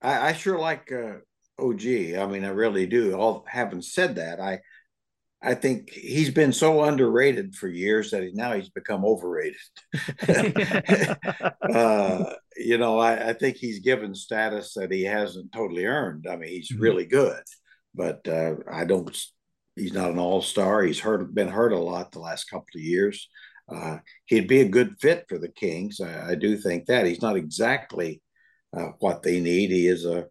[0.00, 1.16] I, I sure like uh,
[1.58, 1.84] OG.
[2.16, 3.14] I mean, I really do.
[3.14, 4.60] All having said that, I
[5.42, 9.56] I think he's been so underrated for years that he, now he's become overrated.
[11.62, 12.24] uh,
[12.56, 16.26] you know, I, I, think he's given status that he hasn't totally earned.
[16.28, 16.82] I mean, he's mm-hmm.
[16.82, 17.42] really good,
[17.94, 19.14] but uh, I don't.
[19.76, 20.82] He's not an all star.
[20.82, 23.28] He's hurt, been hurt a lot the last couple of years.
[23.68, 26.00] Uh, he'd be a good fit for the Kings.
[26.00, 28.22] I, I do think that he's not exactly
[28.74, 29.70] uh, what they need.
[29.70, 30.26] He is a,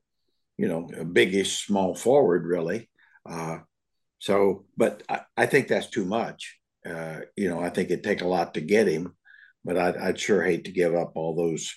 [0.57, 2.89] you know, a biggish small forward, really.
[4.25, 6.57] So, but I, I think that's too much.
[6.83, 9.13] Uh, you know, I think it'd take a lot to get him,
[9.63, 11.71] but I'd, I'd, sure hate to give up all those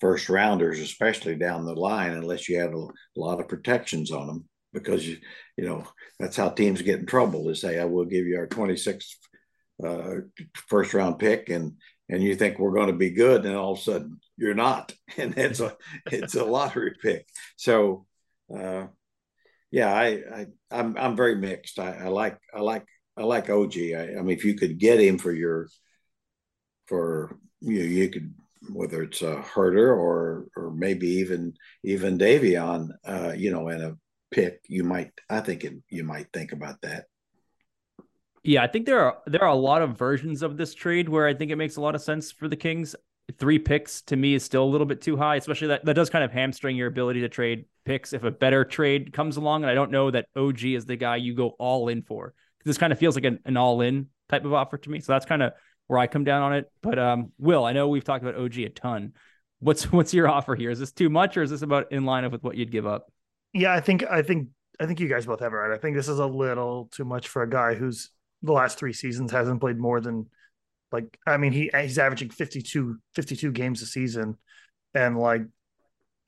[0.00, 4.26] first rounders, especially down the line, unless you have a, a lot of protections on
[4.26, 5.16] them, because you,
[5.56, 5.82] you know,
[6.20, 7.44] that's how teams get in trouble.
[7.44, 9.14] To say, "I will give you our 26th
[9.82, 10.16] uh,
[10.68, 11.72] first round pick," and
[12.10, 14.92] and you think we're going to be good, and all of a sudden you're not,
[15.16, 15.74] and it's a
[16.12, 17.26] it's a lottery pick.
[17.56, 18.04] So.
[18.54, 18.88] Uh,
[19.74, 21.80] yeah, I, I I'm I'm very mixed.
[21.80, 23.76] I, I like I like I like OG.
[23.76, 25.66] I, I, mean, if you could get him for your
[26.86, 28.32] for you, you could
[28.72, 33.96] whether it's a Huerter or or maybe even even Davion, uh, you know, in a
[34.30, 37.06] pick, you might I think it, you might think about that.
[38.44, 41.26] Yeah, I think there are there are a lot of versions of this trade where
[41.26, 42.94] I think it makes a lot of sense for the Kings
[43.38, 46.10] three picks to me is still a little bit too high, especially that that does
[46.10, 49.62] kind of hamstring your ability to trade picks if a better trade comes along.
[49.62, 52.34] And I don't know that OG is the guy you go all in for.
[52.64, 55.00] This kind of feels like an, an all in type of offer to me.
[55.00, 55.52] So that's kind of
[55.86, 56.70] where I come down on it.
[56.82, 59.12] But um, Will, I know we've talked about OG a ton.
[59.60, 60.70] What's what's your offer here?
[60.70, 63.10] Is this too much or is this about in line with what you'd give up?
[63.52, 64.48] Yeah, I think I think
[64.80, 65.74] I think you guys both have it right.
[65.74, 68.10] I think this is a little too much for a guy who's
[68.42, 70.26] the last three seasons hasn't played more than
[70.94, 74.38] like, I mean, he he's averaging 52, 52 games a season,
[74.94, 75.42] and like,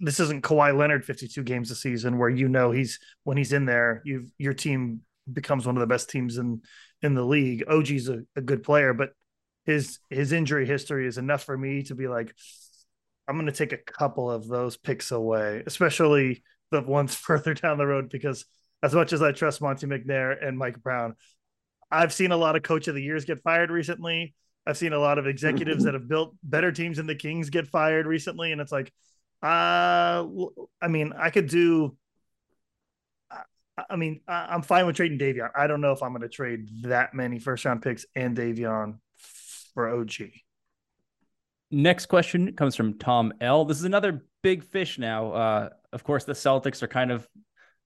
[0.00, 3.64] this isn't Kawhi Leonard 52 games a season where you know he's when he's in
[3.64, 5.02] there, you your team
[5.32, 6.62] becomes one of the best teams in
[7.00, 7.62] in the league.
[7.68, 9.10] OG's a, a good player, but
[9.66, 12.34] his his injury history is enough for me to be like,
[13.28, 17.78] I'm going to take a couple of those picks away, especially the ones further down
[17.78, 18.46] the road, because
[18.82, 21.14] as much as I trust Monte McNair and Mike Brown,
[21.90, 24.34] I've seen a lot of coach of the years get fired recently.
[24.66, 27.68] I've seen a lot of executives that have built better teams than the Kings get
[27.68, 28.92] fired recently, and it's like,
[29.42, 30.24] uh,
[30.82, 31.96] I mean, I could do.
[33.90, 35.50] I mean, I'm fine with trading Davion.
[35.54, 38.98] I don't know if I'm going to trade that many first round picks and Davion
[39.74, 40.14] for OG.
[41.70, 43.66] Next question comes from Tom L.
[43.66, 45.32] This is another big fish now.
[45.32, 47.28] Uh, of course, the Celtics are kind of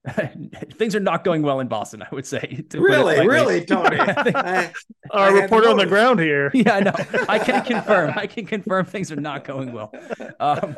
[0.73, 2.65] things are not going well in Boston, I would say.
[2.73, 3.97] Really, really, Tony.
[5.11, 6.51] Our reporter on the ground here.
[6.61, 6.93] Yeah, I know.
[7.29, 8.13] I can confirm.
[8.15, 9.91] I can confirm things are not going well.
[10.39, 10.75] Um,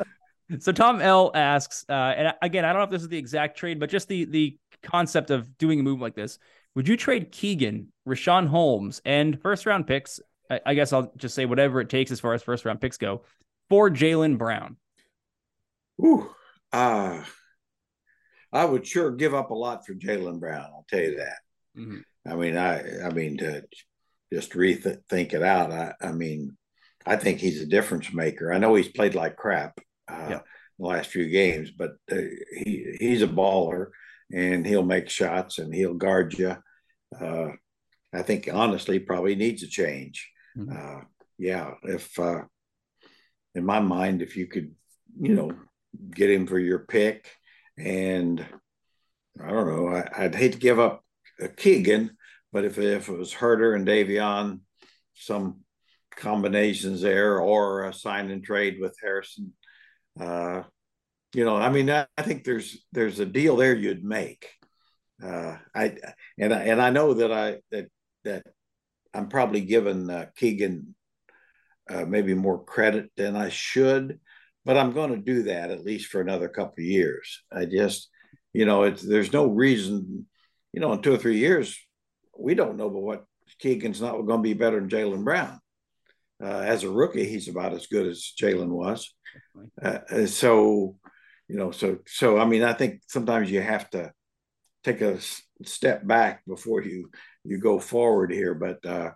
[0.60, 3.58] so Tom L asks, uh, and again, I don't know if this is the exact
[3.58, 6.38] trade, but just the the concept of doing a move like this.
[6.76, 10.20] Would you trade Keegan, Richaun Holmes, and first round picks?
[10.50, 12.98] I, I guess I'll just say whatever it takes as far as first round picks
[12.98, 13.24] go
[13.70, 14.78] for Jaylen Brown.
[16.02, 16.30] Ooh,
[16.72, 17.22] ah.
[17.22, 17.26] Uh
[18.54, 20.62] I would sure give up a lot for Jaylen Brown.
[20.62, 21.38] I'll tell you that.
[21.78, 21.98] Mm-hmm.
[22.26, 23.64] I mean, I I mean to
[24.32, 25.72] just rethink it out.
[25.72, 26.56] I I mean,
[27.06, 28.54] I think he's a difference maker.
[28.54, 30.40] I know he's played like crap uh, yeah.
[30.78, 32.16] the last few games, but uh,
[32.56, 33.88] he he's a baller
[34.32, 36.56] and he'll make shots and he'll guard you.
[37.20, 37.50] Uh,
[38.14, 40.30] I think honestly, probably needs a change.
[40.56, 40.72] Mm-hmm.
[40.78, 41.02] Uh,
[41.40, 42.42] yeah, if uh,
[43.56, 44.76] in my mind, if you could,
[45.20, 45.52] you know,
[46.12, 47.30] get him for your pick
[47.78, 48.46] and
[49.42, 49.88] I don't know.
[49.88, 51.04] I, would hate to give up
[51.58, 52.18] Keegan,
[52.52, 54.60] but if if it was Huerter and Davion,
[55.16, 55.62] some
[56.16, 59.54] combinations there, or a sign and trade with Harrison,
[60.20, 60.64] uh,
[61.34, 64.52] you know, I mean, I, I, think there's there's a deal there you'd make.
[65.24, 65.98] Uh, I
[66.38, 67.88] and I, and I know that I that
[68.24, 68.46] that
[69.14, 70.96] I'm probably giving uh, Keegan
[71.90, 74.20] uh, maybe more credit than I should
[74.66, 77.42] but I'm going to do that at least for another couple of years.
[77.52, 78.10] I just,
[78.54, 80.28] you know, it's there's no reason,
[80.72, 81.78] you know, in two or three years,
[82.38, 83.26] we don't know but what
[83.60, 85.60] Keegan's not going to be better than Jaylen Brown.
[86.42, 89.14] Uh, as a rookie, he's about as good as Jaylen was.
[89.82, 90.98] Uh, so,
[91.48, 94.12] you know, so so I mean, I think sometimes you have to
[94.84, 95.20] take a
[95.64, 97.10] step back before you
[97.44, 98.56] you go forward here.
[98.56, 99.12] But uh,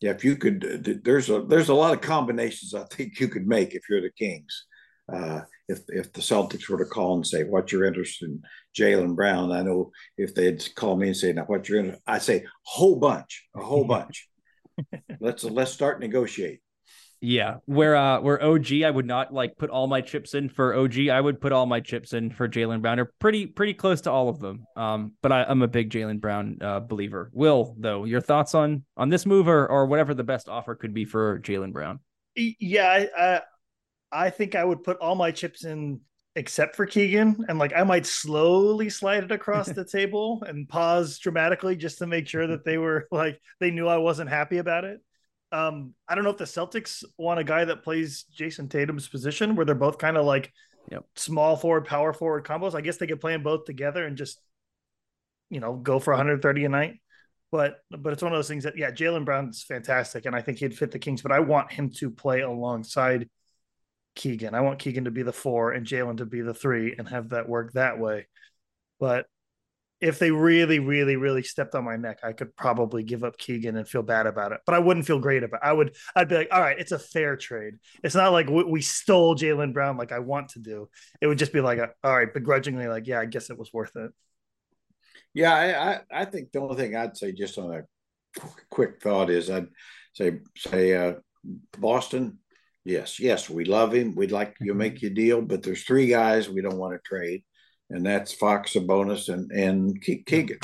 [0.00, 3.46] yeah, if you could, there's a there's a lot of combinations I think you could
[3.46, 4.66] make if you're the Kings
[5.12, 8.42] uh, if if the Celtics were to call and say, "What's your interest in
[8.76, 12.18] Jaylen Brown?" I know if they'd call me and say, "Now, what's your interest?" I
[12.18, 14.28] say, "Whole bunch, a whole bunch.
[15.20, 16.60] let's let's start negotiate."
[17.22, 20.74] Yeah, where uh where OG, I would not like put all my chips in for
[20.74, 21.08] OG.
[21.08, 22.98] I would put all my chips in for Jaylen Brown.
[22.98, 24.64] Or pretty pretty close to all of them.
[24.74, 27.30] Um, but I, am a big Jaylen Brown uh, believer.
[27.34, 30.94] Will though, your thoughts on on this move or or whatever the best offer could
[30.94, 32.00] be for Jaylen Brown?
[32.34, 33.40] Yeah, I, I
[34.12, 36.00] I think I would put all my chips in
[36.36, 41.18] except for Keegan, and like I might slowly slide it across the table and pause
[41.18, 44.84] dramatically just to make sure that they were like they knew I wasn't happy about
[44.84, 45.00] it.
[45.52, 49.56] Um, I don't know if the Celtics want a guy that plays Jayson Tatum's position
[49.56, 50.52] where they're both kind of like
[50.90, 51.04] yep.
[51.16, 52.74] small forward, power forward combos.
[52.74, 54.40] I guess they could play them both together and just,
[55.48, 57.00] you know, go for 130 a night.
[57.50, 60.58] But but it's one of those things that yeah, Jaylen Brown's fantastic, and I think
[60.58, 61.20] he'd fit the Kings.
[61.20, 63.28] But I want him to play alongside
[64.14, 64.54] Keegan.
[64.54, 67.30] I want Keegan to be the four and Jaylen to be the three, and have
[67.30, 68.26] that work that way.
[68.98, 69.26] But
[70.00, 73.76] if they really, really, really stepped on my neck, I could probably give up Keegan
[73.76, 74.60] and feel bad about it.
[74.64, 75.60] But I wouldn't feel great about.
[75.62, 75.66] it.
[75.66, 75.94] I would.
[76.16, 77.74] I'd be like, all right, it's a fair trade.
[78.02, 80.88] It's not like we stole Jaylen Brown like I want to do.
[81.20, 83.72] It would just be like, a, all right, begrudgingly, like, yeah, I guess it was
[83.72, 84.10] worth it.
[85.34, 87.82] Yeah, I, I, I think the only thing I'd say, just on a
[88.70, 89.68] quick thought, is I'd
[90.14, 91.14] say say uh,
[91.78, 92.38] Boston.
[92.90, 94.14] Yes, yes, we love him.
[94.14, 95.06] We'd like you make mm-hmm.
[95.06, 97.42] your deal, but there's three guys we don't want to trade
[97.90, 100.58] and that's Fox, Sabonis, and and Keegan.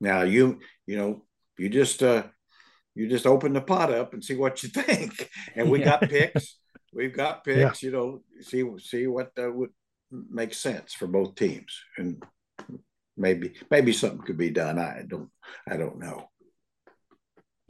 [0.00, 1.24] Now you you know
[1.58, 2.24] you just uh
[2.94, 5.84] you just open the pot up and see what you think, and we yeah.
[5.84, 6.56] got picks.
[6.92, 7.82] We've got picks.
[7.82, 7.86] Yeah.
[7.86, 9.70] You know, see see what uh, would
[10.10, 12.22] make sense for both teams, and
[13.16, 14.78] maybe maybe something could be done.
[14.78, 15.30] I don't
[15.68, 16.29] I don't know.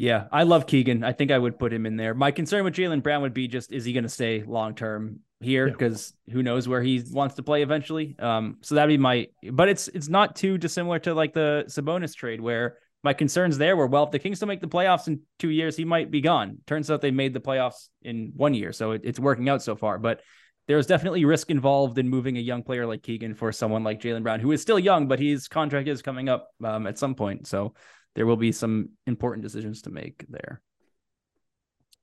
[0.00, 1.04] Yeah, I love Keegan.
[1.04, 2.14] I think I would put him in there.
[2.14, 5.20] My concern with Jaylen Brown would be just is he going to stay long term
[5.40, 6.32] here because yeah.
[6.32, 8.16] who knows where he wants to play eventually.
[8.18, 9.26] Um, so that'd be my.
[9.52, 13.76] But it's it's not too dissimilar to like the Sabonis trade where my concerns there
[13.76, 16.22] were well if the Kings don't make the playoffs in two years he might be
[16.22, 16.56] gone.
[16.66, 19.76] Turns out they made the playoffs in one year, so it, it's working out so
[19.76, 19.98] far.
[19.98, 20.22] But
[20.66, 24.22] there's definitely risk involved in moving a young player like Keegan for someone like Jaylen
[24.22, 27.46] Brown, who is still young, but his contract is coming up um, at some point.
[27.46, 27.74] So
[28.20, 30.60] there will be some important decisions to make there.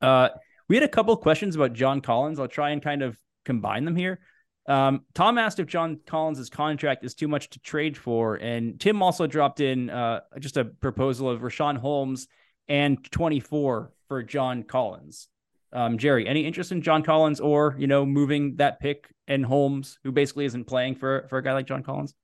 [0.01, 0.29] Uh,
[0.67, 2.39] we had a couple questions about John Collins.
[2.39, 3.15] I'll try and kind of
[3.45, 4.19] combine them here.
[4.67, 9.03] Um, Tom asked if John Collins' contract is too much to trade for, and Tim
[9.03, 12.27] also dropped in uh, just a proposal of Richaun Holmes
[12.67, 15.27] and 24 for John Collins.
[15.71, 19.99] Um, Jerry, any interest in John Collins or you know moving that pick and Holmes,
[20.03, 22.15] who basically isn't playing for for a guy like John Collins?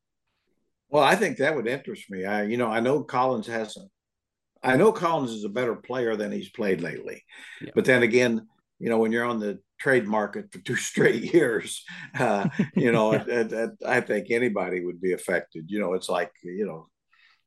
[0.94, 2.24] Well, I think that would interest me.
[2.24, 3.90] I, you know, I know Collins hasn't.
[4.62, 7.24] I know Collins is a better player than he's played lately,
[7.60, 7.72] yeah.
[7.74, 11.84] but then again, you know, when you're on the trade market for two straight years,
[12.20, 15.66] uh, you know, it, it, it, I think anybody would be affected.
[15.68, 16.88] You know, it's like you know,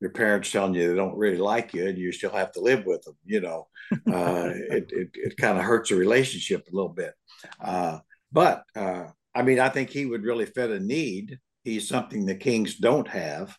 [0.00, 2.84] your parents telling you they don't really like you, and you still have to live
[2.84, 3.16] with them.
[3.24, 7.14] You know, uh, it it, it kind of hurts a relationship a little bit.
[7.60, 8.00] Uh,
[8.32, 9.04] but uh,
[9.36, 13.08] I mean, I think he would really fit a need He's something the Kings don't
[13.08, 13.56] have.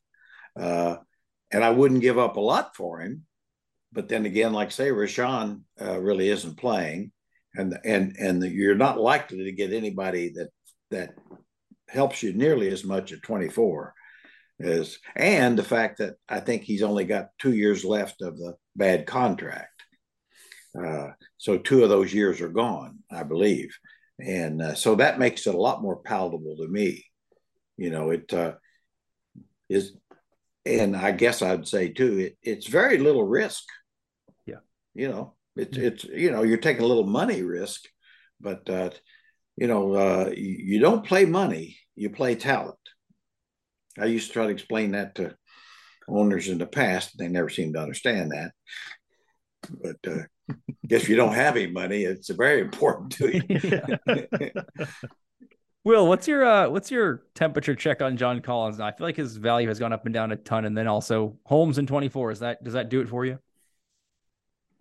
[0.57, 0.95] Uh,
[1.51, 3.25] and I wouldn't give up a lot for him.
[3.91, 7.11] But then again, like say, Richaun uh, really isn't playing,
[7.53, 10.49] and and and the, you're not likely to get anybody that
[10.91, 11.15] that
[11.89, 13.93] helps you nearly as much at 24
[14.59, 18.55] as and the fact that I think he's only got two years left of the
[18.75, 19.83] bad contract.
[20.77, 23.77] Uh, so two of those years are gone, I believe,
[24.19, 27.06] and uh, so that makes it a lot more palatable to me.
[27.77, 28.53] You know, it uh,
[29.69, 29.93] is,
[30.65, 33.63] and I guess I'd say too, it, it's very little risk.
[34.45, 34.59] Yeah.
[34.93, 37.85] You know, it's it's you know you're taking a little money risk,
[38.39, 38.89] but uh,
[39.55, 42.77] you know uh, you, don't play money, you play talent.
[43.99, 45.35] I used to try to explain that to
[46.07, 47.17] owners in the past.
[47.17, 48.51] They never seem to understand that.
[49.69, 50.23] But uh,
[50.89, 54.51] if you don't have any money, it's very important to you.
[55.87, 58.81] Will, what's your uh what's your temperature check on John Collins?
[58.81, 61.37] I feel like his value has gone up and down a ton, and then also
[61.45, 62.31] Holmes in 24.
[62.31, 63.39] Is that does that do it for you?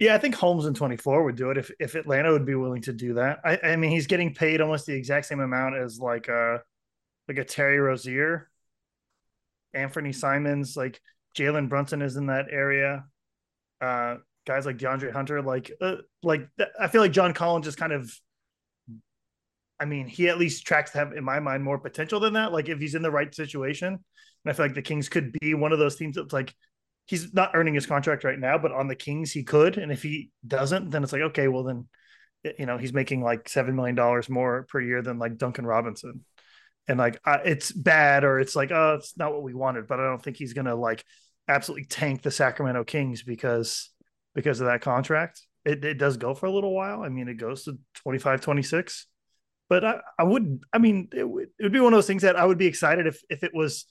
[0.00, 2.82] Yeah, I think Holmes in 24 would do it if if Atlanta would be willing
[2.82, 3.38] to do that.
[3.44, 6.58] I, I mean, he's getting paid almost the exact same amount as like a uh,
[7.28, 8.50] like a Terry Rozier,
[9.74, 11.00] Anthony Simons, like
[11.38, 13.04] Jalen Brunson is in that area.
[13.80, 16.48] Uh, guys like DeAndre Hunter, like uh, like
[16.80, 18.12] I feel like John Collins just kind of
[19.78, 22.52] I mean, he at least tracks to have, in my mind, more potential than that.
[22.52, 24.00] Like if he's in the right situation, and
[24.46, 26.54] I feel like the Kings could be one of those teams that's like
[27.06, 30.02] he's not earning his contract right now, but on the Kings he could, and if
[30.02, 31.88] he doesn't, then it's like okay, well then,
[32.58, 36.24] you know, he's making like seven million dollars more per year than like Duncan Robinson,
[36.88, 40.00] and like uh, it's bad or it's like oh, it's not what we wanted, but
[40.00, 41.04] I don't think he's gonna like
[41.48, 43.90] absolutely tank the Sacramento Kings because
[44.34, 45.40] because of that contract.
[45.64, 47.02] it, it does go for a little while.
[47.02, 49.06] I mean, it goes to 25, 26.
[49.68, 52.22] But I, I would, I mean, it, would, it would be one of those things
[52.22, 53.86] that I would be excited if if it was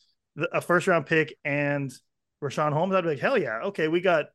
[0.52, 1.92] a first round pick and
[2.44, 2.94] Richaun Holmes.
[2.96, 4.28] I'd be like, hell yeah, okay, we got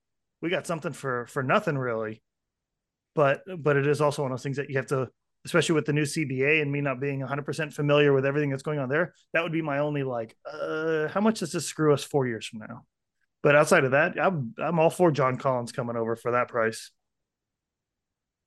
[0.43, 2.23] we got something for for nothing really.
[3.15, 5.09] But but it is also one of those things that you have to,
[5.45, 8.63] especially with the new CBA and me not being 100 percent familiar with everything that's
[8.63, 9.15] going on there.
[9.33, 12.47] That would be my only like, uh, how much does this screw us four years
[12.47, 12.85] from now?
[13.43, 16.91] But outside of that, I'm I'm all for John Collins coming over for that price.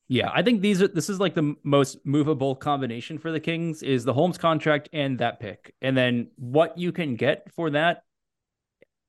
[0.08, 3.82] Yeah, I think these are this is like the most movable combination for the Kings
[3.84, 5.74] is the Holmes contract and that pick.
[5.82, 8.04] And then what you can get for that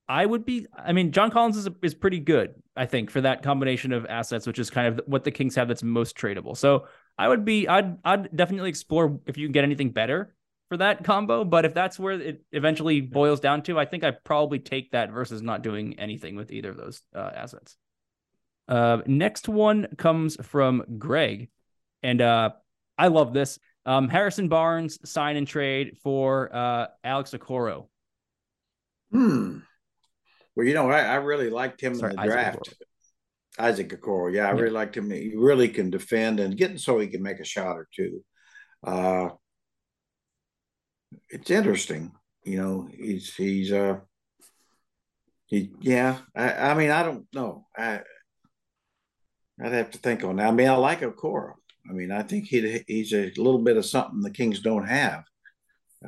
[0.08, 3.42] I would be I mean John Collins is is pretty good, I think, for that
[3.42, 6.56] combination of assets which is kind of what the Kings have that's most tradable.
[6.56, 6.86] So,
[7.18, 10.34] I would be I'd I'd definitely explore if you can get anything better
[10.68, 14.10] for that combo, but if that's where it eventually boils down to, I think I
[14.12, 17.76] probably take that versus not doing anything with either of those uh, assets.
[18.68, 21.50] Uh, next one comes from Greg,
[22.02, 22.50] and uh,
[22.96, 23.58] I love this.
[23.86, 27.88] Um, Harrison Barnes sign and trade for uh, Alex Okoro.
[29.10, 29.58] Hmm.
[30.56, 32.58] Well, you know, I, I really liked him Sorry, in the Isaac draft.
[32.58, 32.72] Okoro.
[33.58, 34.34] Isaac Okoro.
[34.34, 34.60] Yeah, I yeah.
[34.60, 35.10] really liked him.
[35.10, 38.24] He really can defend and getting so he can make a shot or two.
[38.82, 39.30] Uh,
[41.28, 42.12] it's interesting.
[42.44, 44.00] You know, he's he's uh
[45.46, 46.18] he yeah.
[46.34, 47.66] I, I mean, I don't know.
[47.76, 48.00] I
[49.62, 50.48] I'd have to think on that.
[50.48, 51.52] I mean, I like Okoro.
[51.88, 55.24] I mean, I think he he's a little bit of something the Kings don't have.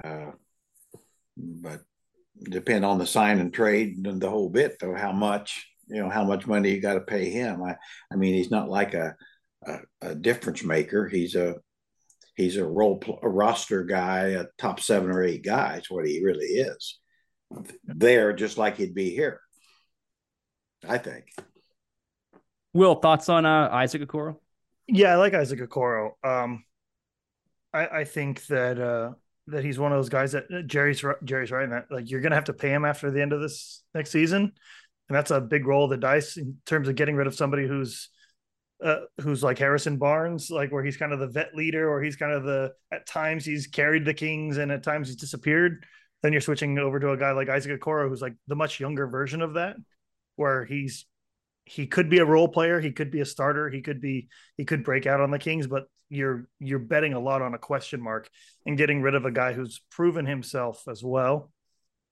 [0.02, 0.32] Uh,
[1.36, 1.80] but
[2.42, 4.94] depend on the sign and trade and the whole bit, though.
[4.94, 6.10] How much you know?
[6.10, 7.62] How much money you got to pay him?
[7.62, 7.76] I
[8.12, 9.14] I mean, he's not like a,
[9.66, 11.08] a, a difference maker.
[11.08, 11.56] He's a
[12.34, 15.76] he's a role a roster guy, a top seven or eight guy.
[15.76, 16.98] Is what he really is.
[17.84, 19.40] There, just like he'd be here.
[20.88, 21.26] I think.
[22.76, 24.36] Will thoughts on uh, Isaac Okoro?
[24.86, 26.10] Yeah, I like Isaac Okoro.
[26.22, 26.62] Um,
[27.72, 29.12] I, I think that uh,
[29.46, 32.20] that he's one of those guys that uh, Jerry's Jerry's right in that like you're
[32.20, 34.52] gonna have to pay him after the end of this next season,
[35.08, 37.66] and that's a big roll of the dice in terms of getting rid of somebody
[37.66, 38.10] who's
[38.84, 42.16] uh, who's like Harrison Barnes, like where he's kind of the vet leader, or he's
[42.16, 45.86] kind of the at times he's carried the Kings and at times he's disappeared.
[46.22, 49.06] Then you're switching over to a guy like Isaac Okoro, who's like the much younger
[49.06, 49.76] version of that,
[50.34, 51.06] where he's
[51.66, 54.64] he could be a role player, he could be a starter, he could be he
[54.64, 58.00] could break out on the Kings, but you're you're betting a lot on a question
[58.00, 58.30] mark
[58.64, 61.50] and getting rid of a guy who's proven himself as well.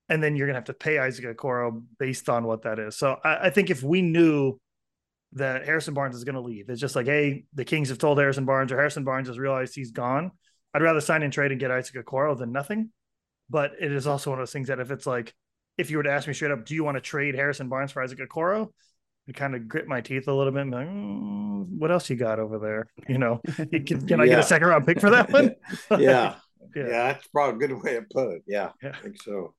[0.08, 2.96] And then you're gonna have to pay Isaac Okoro based on what that is.
[2.96, 4.58] So I, I think if we knew
[5.34, 6.68] that Harrison Barnes is to leave.
[6.68, 9.74] It's just like, hey, the Kings have told Harrison Barnes, or Harrison Barnes has realized
[9.74, 10.30] he's gone.
[10.72, 12.90] I'd rather sign and trade and get Isaac Okoro than nothing.
[13.50, 15.34] But it is also one of those things that if it's like,
[15.76, 17.92] if you were to ask me straight up, do you want to trade Harrison Barnes
[17.92, 18.68] for Isaac Okoro?
[19.28, 20.66] I kind of grit my teeth a little bit.
[20.66, 22.88] like, mm, what else you got over there?
[23.08, 25.54] You know, can, can I get a second round pick for that one?
[25.90, 25.98] yeah.
[25.98, 26.36] yeah.
[26.74, 28.42] yeah, that's probably a good way to put it.
[28.46, 28.92] Yeah, yeah.
[28.98, 29.54] I think so.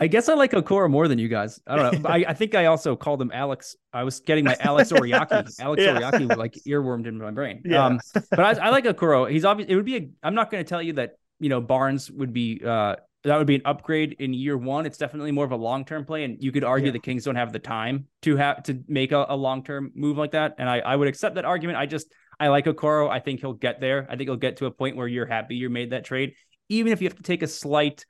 [0.00, 1.60] I guess I like Okoro more than you guys.
[1.66, 2.08] I don't know.
[2.08, 3.74] I, I, think I also called him Alex.
[3.92, 5.58] I was getting my Alex Oriakhi.
[5.60, 5.98] Alex yeah.
[5.98, 7.62] Oriakhi like earwormed into my brain.
[7.64, 7.84] Yeah.
[7.84, 8.00] Um,
[8.30, 9.28] but I, I like Okoro.
[9.28, 9.68] He's obvious.
[9.68, 9.96] It would be.
[9.96, 12.62] A, I'm not going to tell you that you know Barnes would be.
[12.64, 14.86] Uh, that would be an upgrade in year one.
[14.86, 16.92] It's definitely more of a long term play, and you could argue yeah.
[16.92, 20.16] the Kings don't have the time to have to make a, a long term move
[20.16, 20.54] like that.
[20.58, 21.78] And I, I would accept that argument.
[21.78, 23.10] I just I like Okoro.
[23.10, 24.06] I think he'll get there.
[24.08, 26.34] I think he'll get to a point where you're happy you made that trade,
[26.68, 28.04] even if you have to take a slight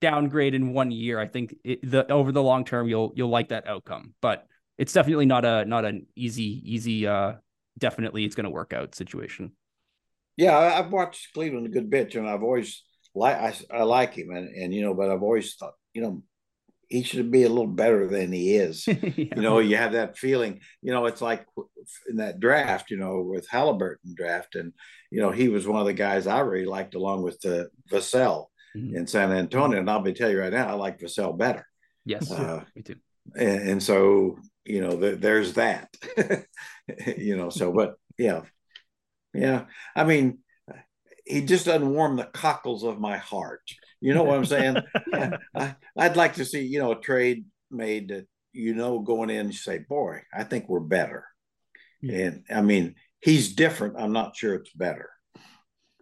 [0.00, 3.48] downgrade in one year, I think it, the over the long term you'll you'll like
[3.48, 4.14] that outcome.
[4.20, 4.46] But
[4.78, 7.34] it's definitely not a not an easy easy uh
[7.78, 9.52] definitely it's going to work out situation.
[10.36, 12.82] Yeah, I've watched Cleveland a good bit, and I've always
[13.14, 16.22] like I, I like him, and and you know, but I've always thought you know
[16.88, 18.86] he should be a little better than he is.
[18.86, 18.96] yeah.
[19.16, 20.60] You know, you have that feeling.
[20.82, 21.46] You know, it's like
[22.08, 24.72] in that draft, you know, with Halliburton draft, and
[25.10, 28.46] you know, he was one of the guys I really liked, along with the Vassell
[28.76, 28.96] mm-hmm.
[28.96, 29.78] in San Antonio.
[29.78, 31.66] And I'll be tell you right now, I like Vassell better.
[32.04, 32.96] Yes, uh, me too.
[33.36, 35.94] And, and, so you know, the, there's that.
[37.16, 38.42] you know, so but yeah,
[39.32, 39.64] yeah.
[39.96, 40.38] I mean,
[41.24, 43.62] he just doesn't warm the cockles of my heart.
[44.00, 44.76] You know what I'm saying?
[45.12, 49.30] yeah, I, would like to see you know a trade made that you know going
[49.30, 51.24] in and say, boy, I think we're better.
[52.02, 52.26] Yeah.
[52.26, 53.96] And I mean, he's different.
[53.98, 55.10] I'm not sure it's better.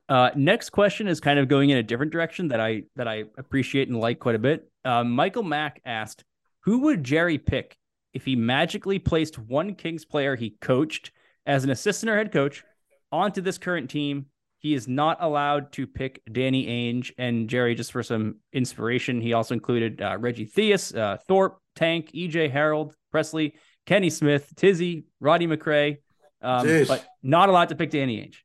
[0.08, 3.24] Uh, next question is kind of going in a different direction that I that I
[3.38, 4.68] appreciate and like quite a bit.
[4.84, 6.24] Uh, Michael Mack asked,
[6.64, 7.76] "Who would Jerry pick
[8.12, 11.12] if he magically placed one Kings player he coached
[11.46, 12.64] as an assistant or head coach
[13.10, 14.26] onto this current team?
[14.62, 19.20] He is not allowed to pick Danny Ainge and Jerry just for some inspiration.
[19.20, 23.54] He also included uh, Reggie Theus, uh, Thorpe, Tank, EJ Harold, Pressley,
[23.86, 25.98] Kenny Smith, Tizzy, Roddy McCray,
[26.40, 28.36] Um, but not allowed to pick Danny Ainge.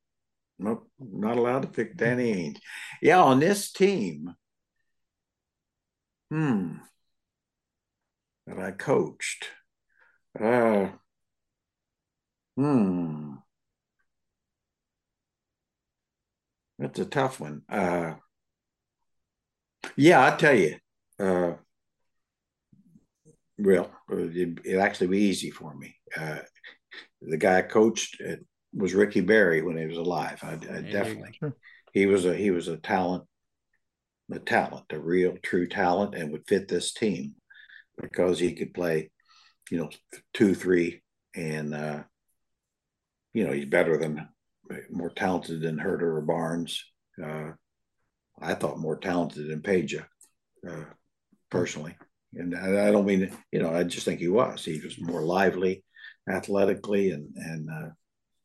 [0.58, 2.58] Nope, not allowed to pick Danny Ainge.
[3.00, 4.34] Yeah, on this team,
[6.32, 6.78] hmm,
[8.48, 9.50] that I coached.
[10.40, 10.88] Uh,
[12.56, 13.34] hmm.
[16.80, 17.64] That's a tough one.
[17.70, 18.16] Uh,
[19.96, 20.76] yeah, I tell you,
[21.20, 21.54] uh,
[23.58, 25.96] well, it, it actually be easy for me.
[26.16, 26.40] Uh,
[27.22, 28.22] the guy I coached
[28.74, 30.40] was Ricky Berry when he was alive.
[30.44, 31.40] I, I definitely,
[31.94, 33.24] he was a he was a talent,
[34.32, 37.36] a talent, a real true talent, and would fit this team
[38.00, 39.10] because he could play,
[39.72, 39.90] you know,
[40.34, 41.02] two, three,
[41.36, 42.04] and uh,
[43.34, 44.28] you know he's better than
[44.90, 46.84] more talented than Huerter or Barnes.
[47.22, 47.52] Uh,
[48.42, 50.06] I thought more talented than Peja,
[50.68, 50.86] uh,
[51.50, 51.96] personally.
[52.34, 54.64] And I, I, don't mean, you know, I just think he was.
[54.64, 55.84] He was more lively,
[56.30, 57.90] athletically, and and uh,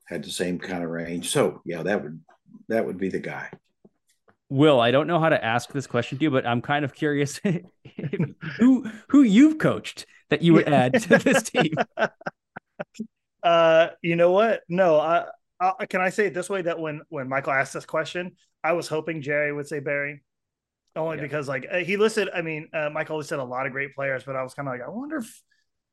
[0.07, 1.31] had the same kind of range.
[1.31, 2.20] So yeah, that would
[2.68, 3.51] that would be the guy.
[4.49, 6.95] Will, I don't know how to ask this question to you, but I'm kind of
[6.95, 7.41] curious
[8.59, 11.75] who who you've coached that you would add to this team.
[13.43, 14.61] Uh, you know what?
[14.68, 15.25] No, I,
[15.79, 18.33] I, can I say it this way that when when Michael asked this question,
[18.65, 20.23] I was hoping Jerry would say Berry,
[20.97, 21.23] only yeah.
[21.23, 22.29] because like uh, he listed.
[22.35, 24.75] I mean, uh, Michael listed a lot of great players, but I was kind of
[24.75, 25.43] like, I wonder if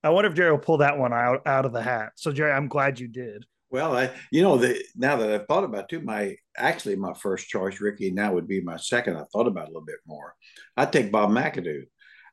[0.03, 2.13] I wonder if Jerry will pull that one out out of the hat.
[2.15, 3.45] So Jerry, I'm glad you did.
[3.71, 7.13] Well, I you know the now that I've thought about it too, my actually my
[7.13, 9.17] first choice, Ricky, now would be my second.
[9.17, 10.33] I thought about it a little bit more.
[10.75, 11.83] I'd take Bob McAdoo.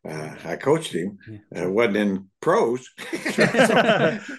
[0.08, 1.18] Uh, I coached him.
[1.54, 2.88] Uh, wasn't in pros.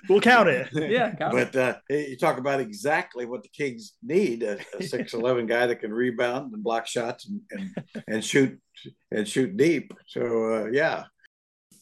[0.10, 0.70] we'll count it.
[0.74, 5.46] Yeah, count but uh, you talk about exactly what the Kings need: a, six eleven
[5.46, 8.60] guy that can rebound and block shots and and, and shoot
[9.12, 9.94] and shoot deep.
[10.08, 11.06] So uh, yeah,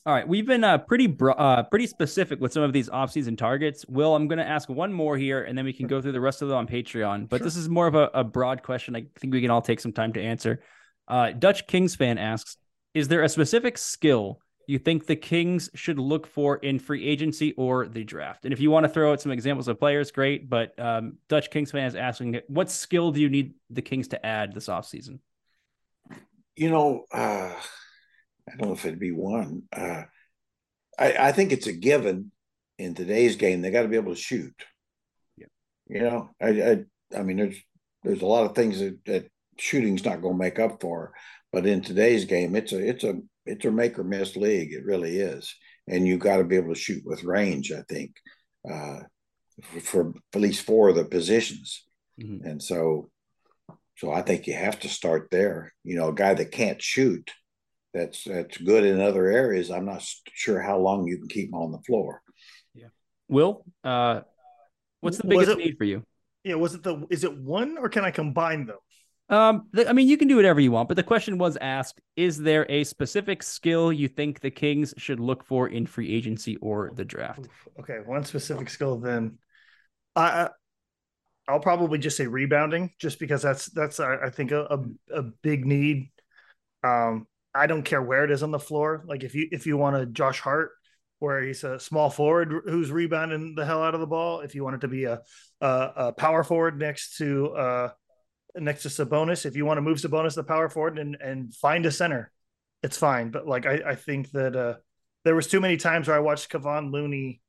[0.07, 3.35] all right, we've been uh, pretty bro- uh, pretty specific with some of these offseason
[3.35, 3.85] targets.
[3.87, 6.21] Will, I'm going to ask one more here, and then we can go through the
[6.21, 7.27] rest of them on Patreon.
[7.27, 7.45] But sure.
[7.45, 8.95] this is more of a, a, broad question.
[8.95, 10.61] I think we can all take some time to answer.
[11.07, 12.57] Uh, Dutch Kings fan asks:
[12.95, 17.53] Is there a specific skill you think the Kings should look for in free agency
[17.53, 18.45] or the draft?
[18.45, 20.49] And if you want to throw out some examples of players, great.
[20.49, 24.25] But um, Dutch Kings fan is asking: What skill do you need the Kings to
[24.25, 25.19] add this offseason?
[26.55, 27.53] You know uh,
[28.47, 29.63] I don't know if it'd be one.
[29.75, 30.03] Uh,
[30.97, 32.31] I, I think it's a given
[32.77, 33.61] in today's game.
[33.61, 34.53] They got to be able to shoot.
[35.37, 35.47] Yeah.
[35.87, 36.85] You know, I, I,
[37.17, 37.57] I mean, there's
[38.03, 39.27] there's a lot of things that, that
[39.57, 41.13] shooting's not going to make up for,
[41.55, 43.13] but in today's game, it's a it's a
[43.45, 44.73] it's a make or miss league.
[44.73, 45.55] It really is,
[45.87, 47.71] and you got to be able to shoot with range.
[47.71, 48.11] I think
[48.69, 48.99] uh,
[49.63, 51.85] for, for at least four of the positions,
[52.21, 52.45] mm-hmm.
[52.45, 53.09] and so
[53.95, 55.71] so I think you have to start there.
[55.85, 57.31] You know, a guy that can't shoot
[57.93, 59.71] that's that's good in other areas.
[59.71, 60.03] I'm not
[60.33, 62.21] sure how long you can keep them on the floor.
[62.73, 62.89] Yeah.
[63.29, 64.23] Will, uh,
[64.99, 66.03] what's the biggest it, need for you?
[66.43, 68.79] Yeah, was it the is it one or can I combine them?
[69.27, 72.37] Um, I mean, you can do whatever you want, but the question was asked: Is
[72.37, 76.91] there a specific skill you think the Kings should look for in free agency or
[76.93, 77.47] the draft?
[77.79, 78.99] Okay, one specific skill.
[78.99, 79.39] Then,
[80.15, 80.49] I,
[81.47, 85.65] I'll probably just say rebounding, just because that's that's I think a, a, a big
[85.65, 86.11] need.
[86.83, 89.03] Um, I don't care where it is on the floor.
[89.07, 90.71] Like if you if you want a Josh Hart
[91.17, 94.63] where he's a small forward who's rebounding the hell out of the ball, if you
[94.63, 95.21] want it to be a
[95.61, 97.89] a, a power forward next to uh
[98.55, 101.53] next to Sabonis, if you want to move Sabonis to the power forward and and
[101.55, 102.31] find a center,
[102.83, 103.31] it's fine.
[103.31, 104.75] But like I I think that uh
[105.23, 107.41] there was too many times where I watched Kevon Looney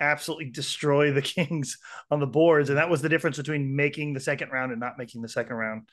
[0.00, 1.78] absolutely destroy the Kings
[2.10, 4.98] on the boards, and that was the difference between making the second round and not
[4.98, 5.88] making the second round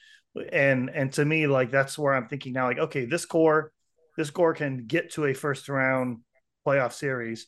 [0.51, 3.71] and and to me like that's where i'm thinking now like okay this core
[4.17, 6.19] this core can get to a first round
[6.65, 7.47] playoff series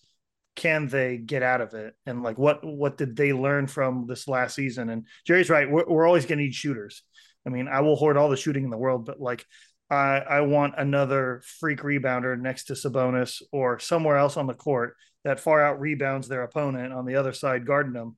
[0.58, 4.28] can they get out of it and like what what did they learn from this
[4.28, 7.04] last season and jerry's right we're, we're always going to need shooters
[7.46, 9.46] i mean i will hoard all the shooting in the world but like
[9.90, 14.96] i i want another freak rebounder next to sabonis or somewhere else on the court
[15.24, 18.18] that far out rebounds their opponent on the other side guarding them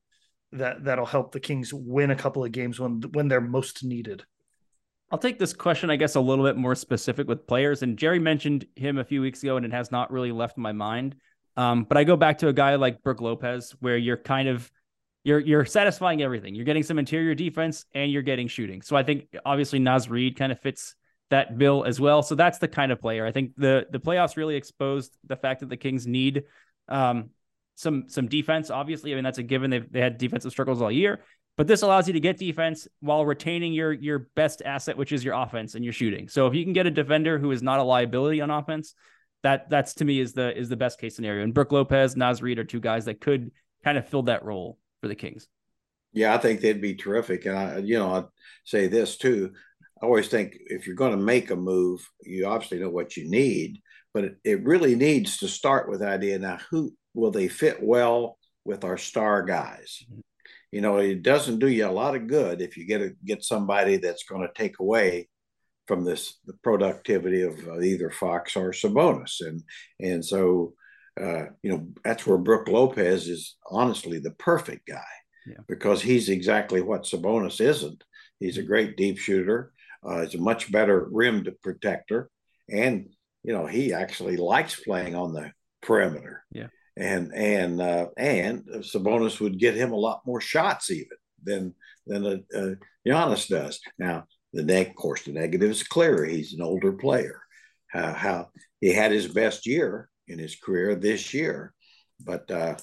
[0.54, 4.24] that that'll help the kings win a couple of games when when they're most needed
[5.12, 7.82] I'll take this question, I guess, a little bit more specific with players.
[7.82, 10.72] And Jerry mentioned him a few weeks ago, and it has not really left my
[10.72, 11.16] mind.
[11.58, 14.72] Um, but I go back to a guy like Brook Lopez, where you're kind of
[15.24, 16.56] you're you're satisfying everything.
[16.56, 18.82] You're getting some interior defense and you're getting shooting.
[18.82, 20.96] So I think obviously Naz Reid kind of fits
[21.30, 22.24] that bill as well.
[22.24, 23.26] So that's the kind of player.
[23.26, 26.44] I think the the playoffs really exposed the fact that the Kings need
[26.88, 27.30] um,
[27.76, 28.70] some some defense.
[28.70, 29.70] Obviously, I mean that's a given.
[29.70, 31.20] They've they had defensive struggles all year,
[31.58, 35.24] but this allows you to get defense while retaining your your best asset, which is
[35.24, 36.28] your offense and your shooting.
[36.30, 38.96] So if you can get a defender who is not a liability on offense,
[39.44, 41.44] that that's to me is the is the best case scenario.
[41.44, 43.52] And Brook Lopez, Naz Reid are two guys that could
[43.84, 44.78] kind of fill that role.
[45.02, 45.48] for the Kings.
[46.12, 47.46] Yeah, I think they'd be terrific.
[47.46, 48.26] And I, you know, I'd
[48.66, 49.54] say this too.
[50.02, 53.30] I always think if you're going to make a move, you obviously know what you
[53.30, 53.80] need,
[54.14, 57.82] but it, it really needs to start with the idea now who will they fit
[57.82, 60.04] well with our star guys?
[60.10, 60.22] Mm-hmm.
[60.72, 63.44] You know, it doesn't do you a lot of good if you get a, get
[63.44, 65.28] somebody that's going to take away
[65.90, 69.64] from this the productivity of uh, either Fox or Sabonis, and
[70.00, 70.74] and so
[71.20, 75.14] uh, you know that's where Brook Lopez is honestly the perfect guy
[75.48, 75.58] yeah.
[75.68, 78.04] because he's exactly what Sabonis isn't.
[78.40, 79.74] He's a great deep shooter.
[80.08, 82.30] Uh, he's a much better rim protector,
[82.72, 83.10] and
[83.44, 86.44] you know he actually likes playing on the perimeter.
[86.52, 91.74] Yeah, and and uh, and Sabonis would get him a lot more shots even than
[92.06, 92.76] than a, a
[93.08, 93.80] Giannis does.
[93.98, 96.26] Now the neg- of course the negative is clear.
[96.26, 97.42] He's an older player.
[97.88, 98.50] How, how
[98.82, 101.74] he had his best year in his career this year,
[102.20, 102.76] but uh,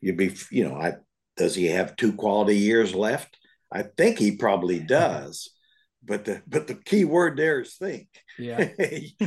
[0.00, 0.94] you'd be you know I
[1.36, 3.36] does he have two quality years left?
[3.72, 5.50] I think he probably does.
[6.06, 8.08] But the but the key word there is think.
[8.38, 8.68] Yeah.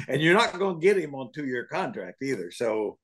[0.07, 2.51] and you're not going to get him on two year contract either.
[2.51, 2.99] So,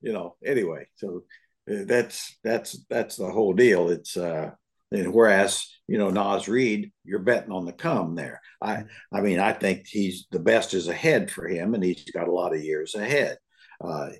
[0.00, 1.24] you know, anyway, so
[1.70, 3.90] uh, that's that's that's the whole deal.
[3.90, 4.52] It's uh
[4.92, 8.40] and whereas you know Naz Reid, you're betting on the come there.
[8.60, 9.16] I mm-hmm.
[9.16, 12.32] I mean I think he's the best is ahead for him, and he's got a
[12.32, 13.38] lot of years ahead.
[13.80, 14.10] Uh,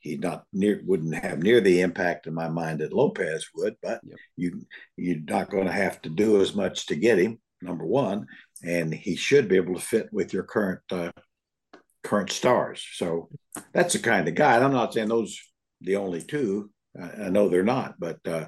[0.00, 4.00] he not near wouldn't have near the impact in my mind that Lopez would, but
[4.04, 4.18] yep.
[4.36, 4.62] you
[4.96, 7.38] you're not going to have to do as much to get him.
[7.60, 8.26] Number one,
[8.64, 11.12] and he should be able to fit with your current uh,
[12.02, 12.84] current stars.
[12.94, 13.28] So
[13.72, 14.56] that's the kind of guy.
[14.56, 15.38] And I'm not saying those
[15.80, 16.70] the only two.
[17.00, 18.46] I, I know they're not, but uh,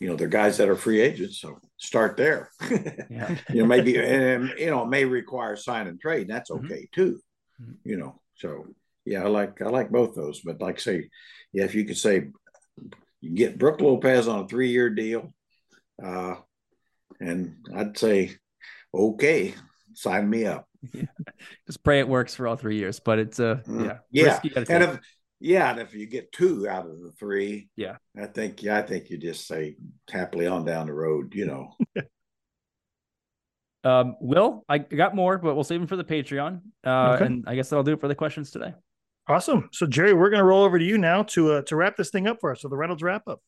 [0.00, 1.40] you, know they're guys that are free agents.
[1.40, 2.50] So start there.
[3.10, 3.36] yeah.
[3.50, 6.22] you know maybe and you know it may require sign and trade.
[6.22, 6.66] And that's mm-hmm.
[6.66, 7.00] okay mm-hmm.
[7.02, 7.20] too.
[7.84, 8.66] You know so
[9.04, 10.40] yeah, I like I like both those.
[10.40, 11.10] But like say,
[11.52, 12.28] yeah, if you could say
[13.20, 15.32] you get Brook Lopez on a three year deal,
[16.02, 16.36] uh,
[17.20, 18.36] and I'd say,
[18.92, 19.54] okay,
[19.94, 20.66] sign me up.
[20.94, 21.04] Yeah.
[21.66, 23.00] Just pray it works for all three years.
[23.00, 23.84] But it's uh mm-hmm.
[23.84, 24.40] yeah yeah
[24.70, 24.98] and if
[25.40, 28.82] yeah, and if you get two out of the three, yeah, I think yeah, I
[28.82, 29.76] think you just say
[30.10, 31.74] happily on down the road, you know.
[33.84, 36.60] um, Will, I got more, but we'll save them for the Patreon.
[36.84, 37.26] Uh, okay.
[37.26, 38.74] and I guess that'll do it for the questions today.
[39.28, 39.68] Awesome.
[39.72, 42.10] So Jerry, we're going to roll over to you now to uh, to wrap this
[42.10, 42.60] thing up for us.
[42.60, 43.40] So the Reynolds wrap up.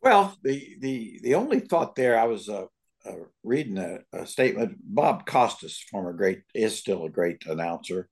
[0.00, 2.66] Well, the the the only thought there, I was uh,
[3.04, 3.12] uh,
[3.42, 4.78] reading a, a, statement.
[4.82, 8.08] Bob Costas, former great, is still a great announcer,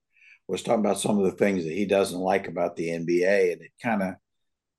[0.47, 3.61] was talking about some of the things that he doesn't like about the NBA, and
[3.61, 4.15] it kind of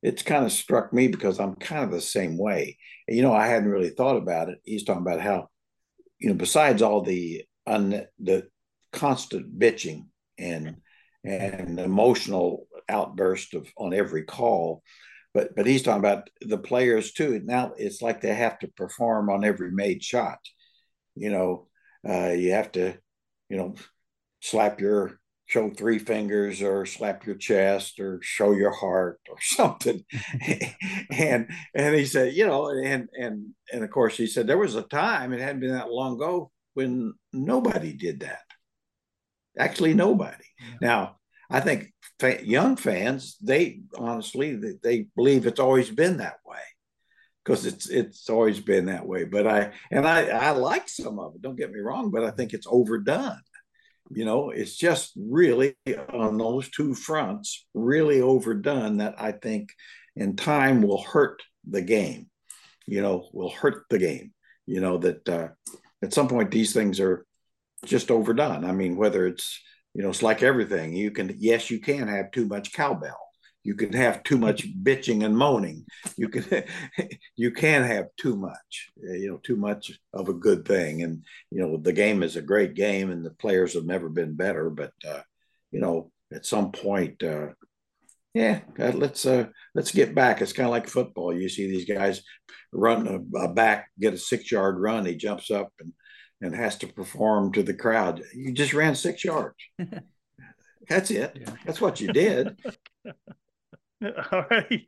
[0.02, 2.78] it's kind of struck me because I'm kind of the same way.
[3.06, 4.58] And, you know, I hadn't really thought about it.
[4.64, 5.48] He's talking about how,
[6.20, 8.48] you know, besides all the un, the
[8.92, 10.06] constant bitching
[10.38, 10.76] and
[11.24, 14.82] and emotional outburst of on every call.
[15.34, 17.40] But but he's talking about the players too.
[17.44, 20.38] Now it's like they have to perform on every made shot.
[21.16, 21.68] You know,
[22.08, 22.96] uh, you have to,
[23.48, 23.74] you know,
[24.40, 30.04] slap your show three fingers or slap your chest or show your heart or something
[31.10, 34.76] and and he said you know and and and of course he said there was
[34.76, 38.42] a time it hadn't been that long ago when nobody did that
[39.58, 40.44] actually nobody.
[40.58, 40.76] Yeah.
[40.80, 41.16] Now,
[41.50, 46.58] I think fa- young fans, they honestly they, they, believe it's always been that way
[47.44, 49.24] because it's it's always been that way.
[49.24, 51.42] But I and I I like some of it.
[51.42, 53.40] Don't get me wrong, but I think it's overdone.
[54.10, 55.76] You know, it's just really
[56.12, 58.98] on those two fronts, really overdone.
[58.98, 59.70] That I think
[60.16, 62.28] in time will hurt the game.
[62.86, 64.32] You know, will hurt the game.
[64.66, 65.48] You know that uh,
[66.02, 67.26] at some point these things are
[67.84, 68.64] just overdone.
[68.64, 69.60] I mean, whether it's
[69.94, 70.94] you know, it's like everything.
[70.94, 73.18] You can yes, you can have too much cowbell.
[73.64, 75.86] You can have too much bitching and moaning.
[76.16, 76.64] You can
[77.36, 78.90] you can have too much.
[78.96, 81.02] You know, too much of a good thing.
[81.02, 84.34] And you know, the game is a great game, and the players have never been
[84.34, 84.70] better.
[84.70, 85.20] But uh,
[85.70, 87.22] you know, at some point.
[87.22, 87.48] Uh,
[88.34, 90.40] yeah, let's uh, let's get back.
[90.40, 91.32] It's kind of like football.
[91.32, 92.22] You see these guys
[92.72, 95.06] run a, a back, get a six yard run.
[95.06, 95.92] He jumps up and
[96.40, 98.22] and has to perform to the crowd.
[98.34, 99.56] You just ran six yards.
[100.88, 101.36] That's it.
[101.40, 101.50] Yeah.
[101.66, 102.56] That's what you did.
[104.32, 104.86] All right.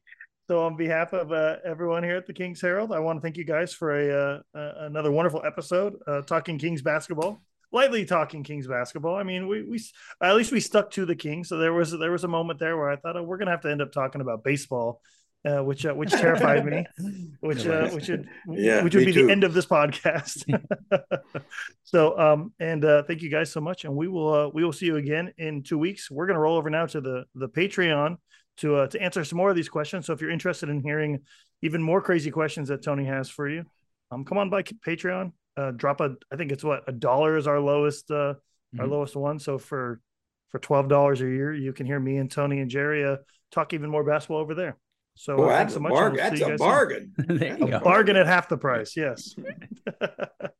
[0.48, 3.36] So, on behalf of uh, everyone here at the Kings Herald, I want to thank
[3.36, 7.40] you guys for a uh, uh, another wonderful episode uh, talking Kings basketball.
[7.72, 9.14] Lightly talking Kings basketball.
[9.14, 9.80] I mean, we we
[10.20, 11.48] at least we stuck to the Kings.
[11.48, 13.62] So there was there was a moment there where I thought, oh, we're gonna have
[13.62, 15.00] to end up talking about baseball
[15.44, 16.84] uh, which uh, which terrified me,
[17.40, 19.26] which uh, which would yeah, which would be too.
[19.26, 20.44] the end of this podcast.
[21.84, 24.72] so um and uh, thank you guys so much, and we will uh, we will
[24.72, 26.10] see you again in two weeks.
[26.10, 28.18] We're gonna roll over now to the the Patreon
[28.60, 30.06] to uh, to answer some more of these questions.
[30.06, 31.20] So if you're interested in hearing
[31.62, 33.64] even more crazy questions that Tony has for you,
[34.10, 35.32] um, come on by Patreon.
[35.56, 38.80] Uh, drop a, I think it's what a dollar is our lowest, uh, mm-hmm.
[38.80, 39.38] our lowest one.
[39.38, 40.00] So for
[40.48, 43.16] for twelve dollars a year, you can hear me and Tony and Jerry uh,
[43.50, 44.76] talk even more basketball over there.
[45.16, 45.92] So oh, thanks so much.
[45.92, 47.12] Bar- we'll that's a bargain.
[47.28, 48.96] a bargain at half the price.
[48.96, 49.34] Yes.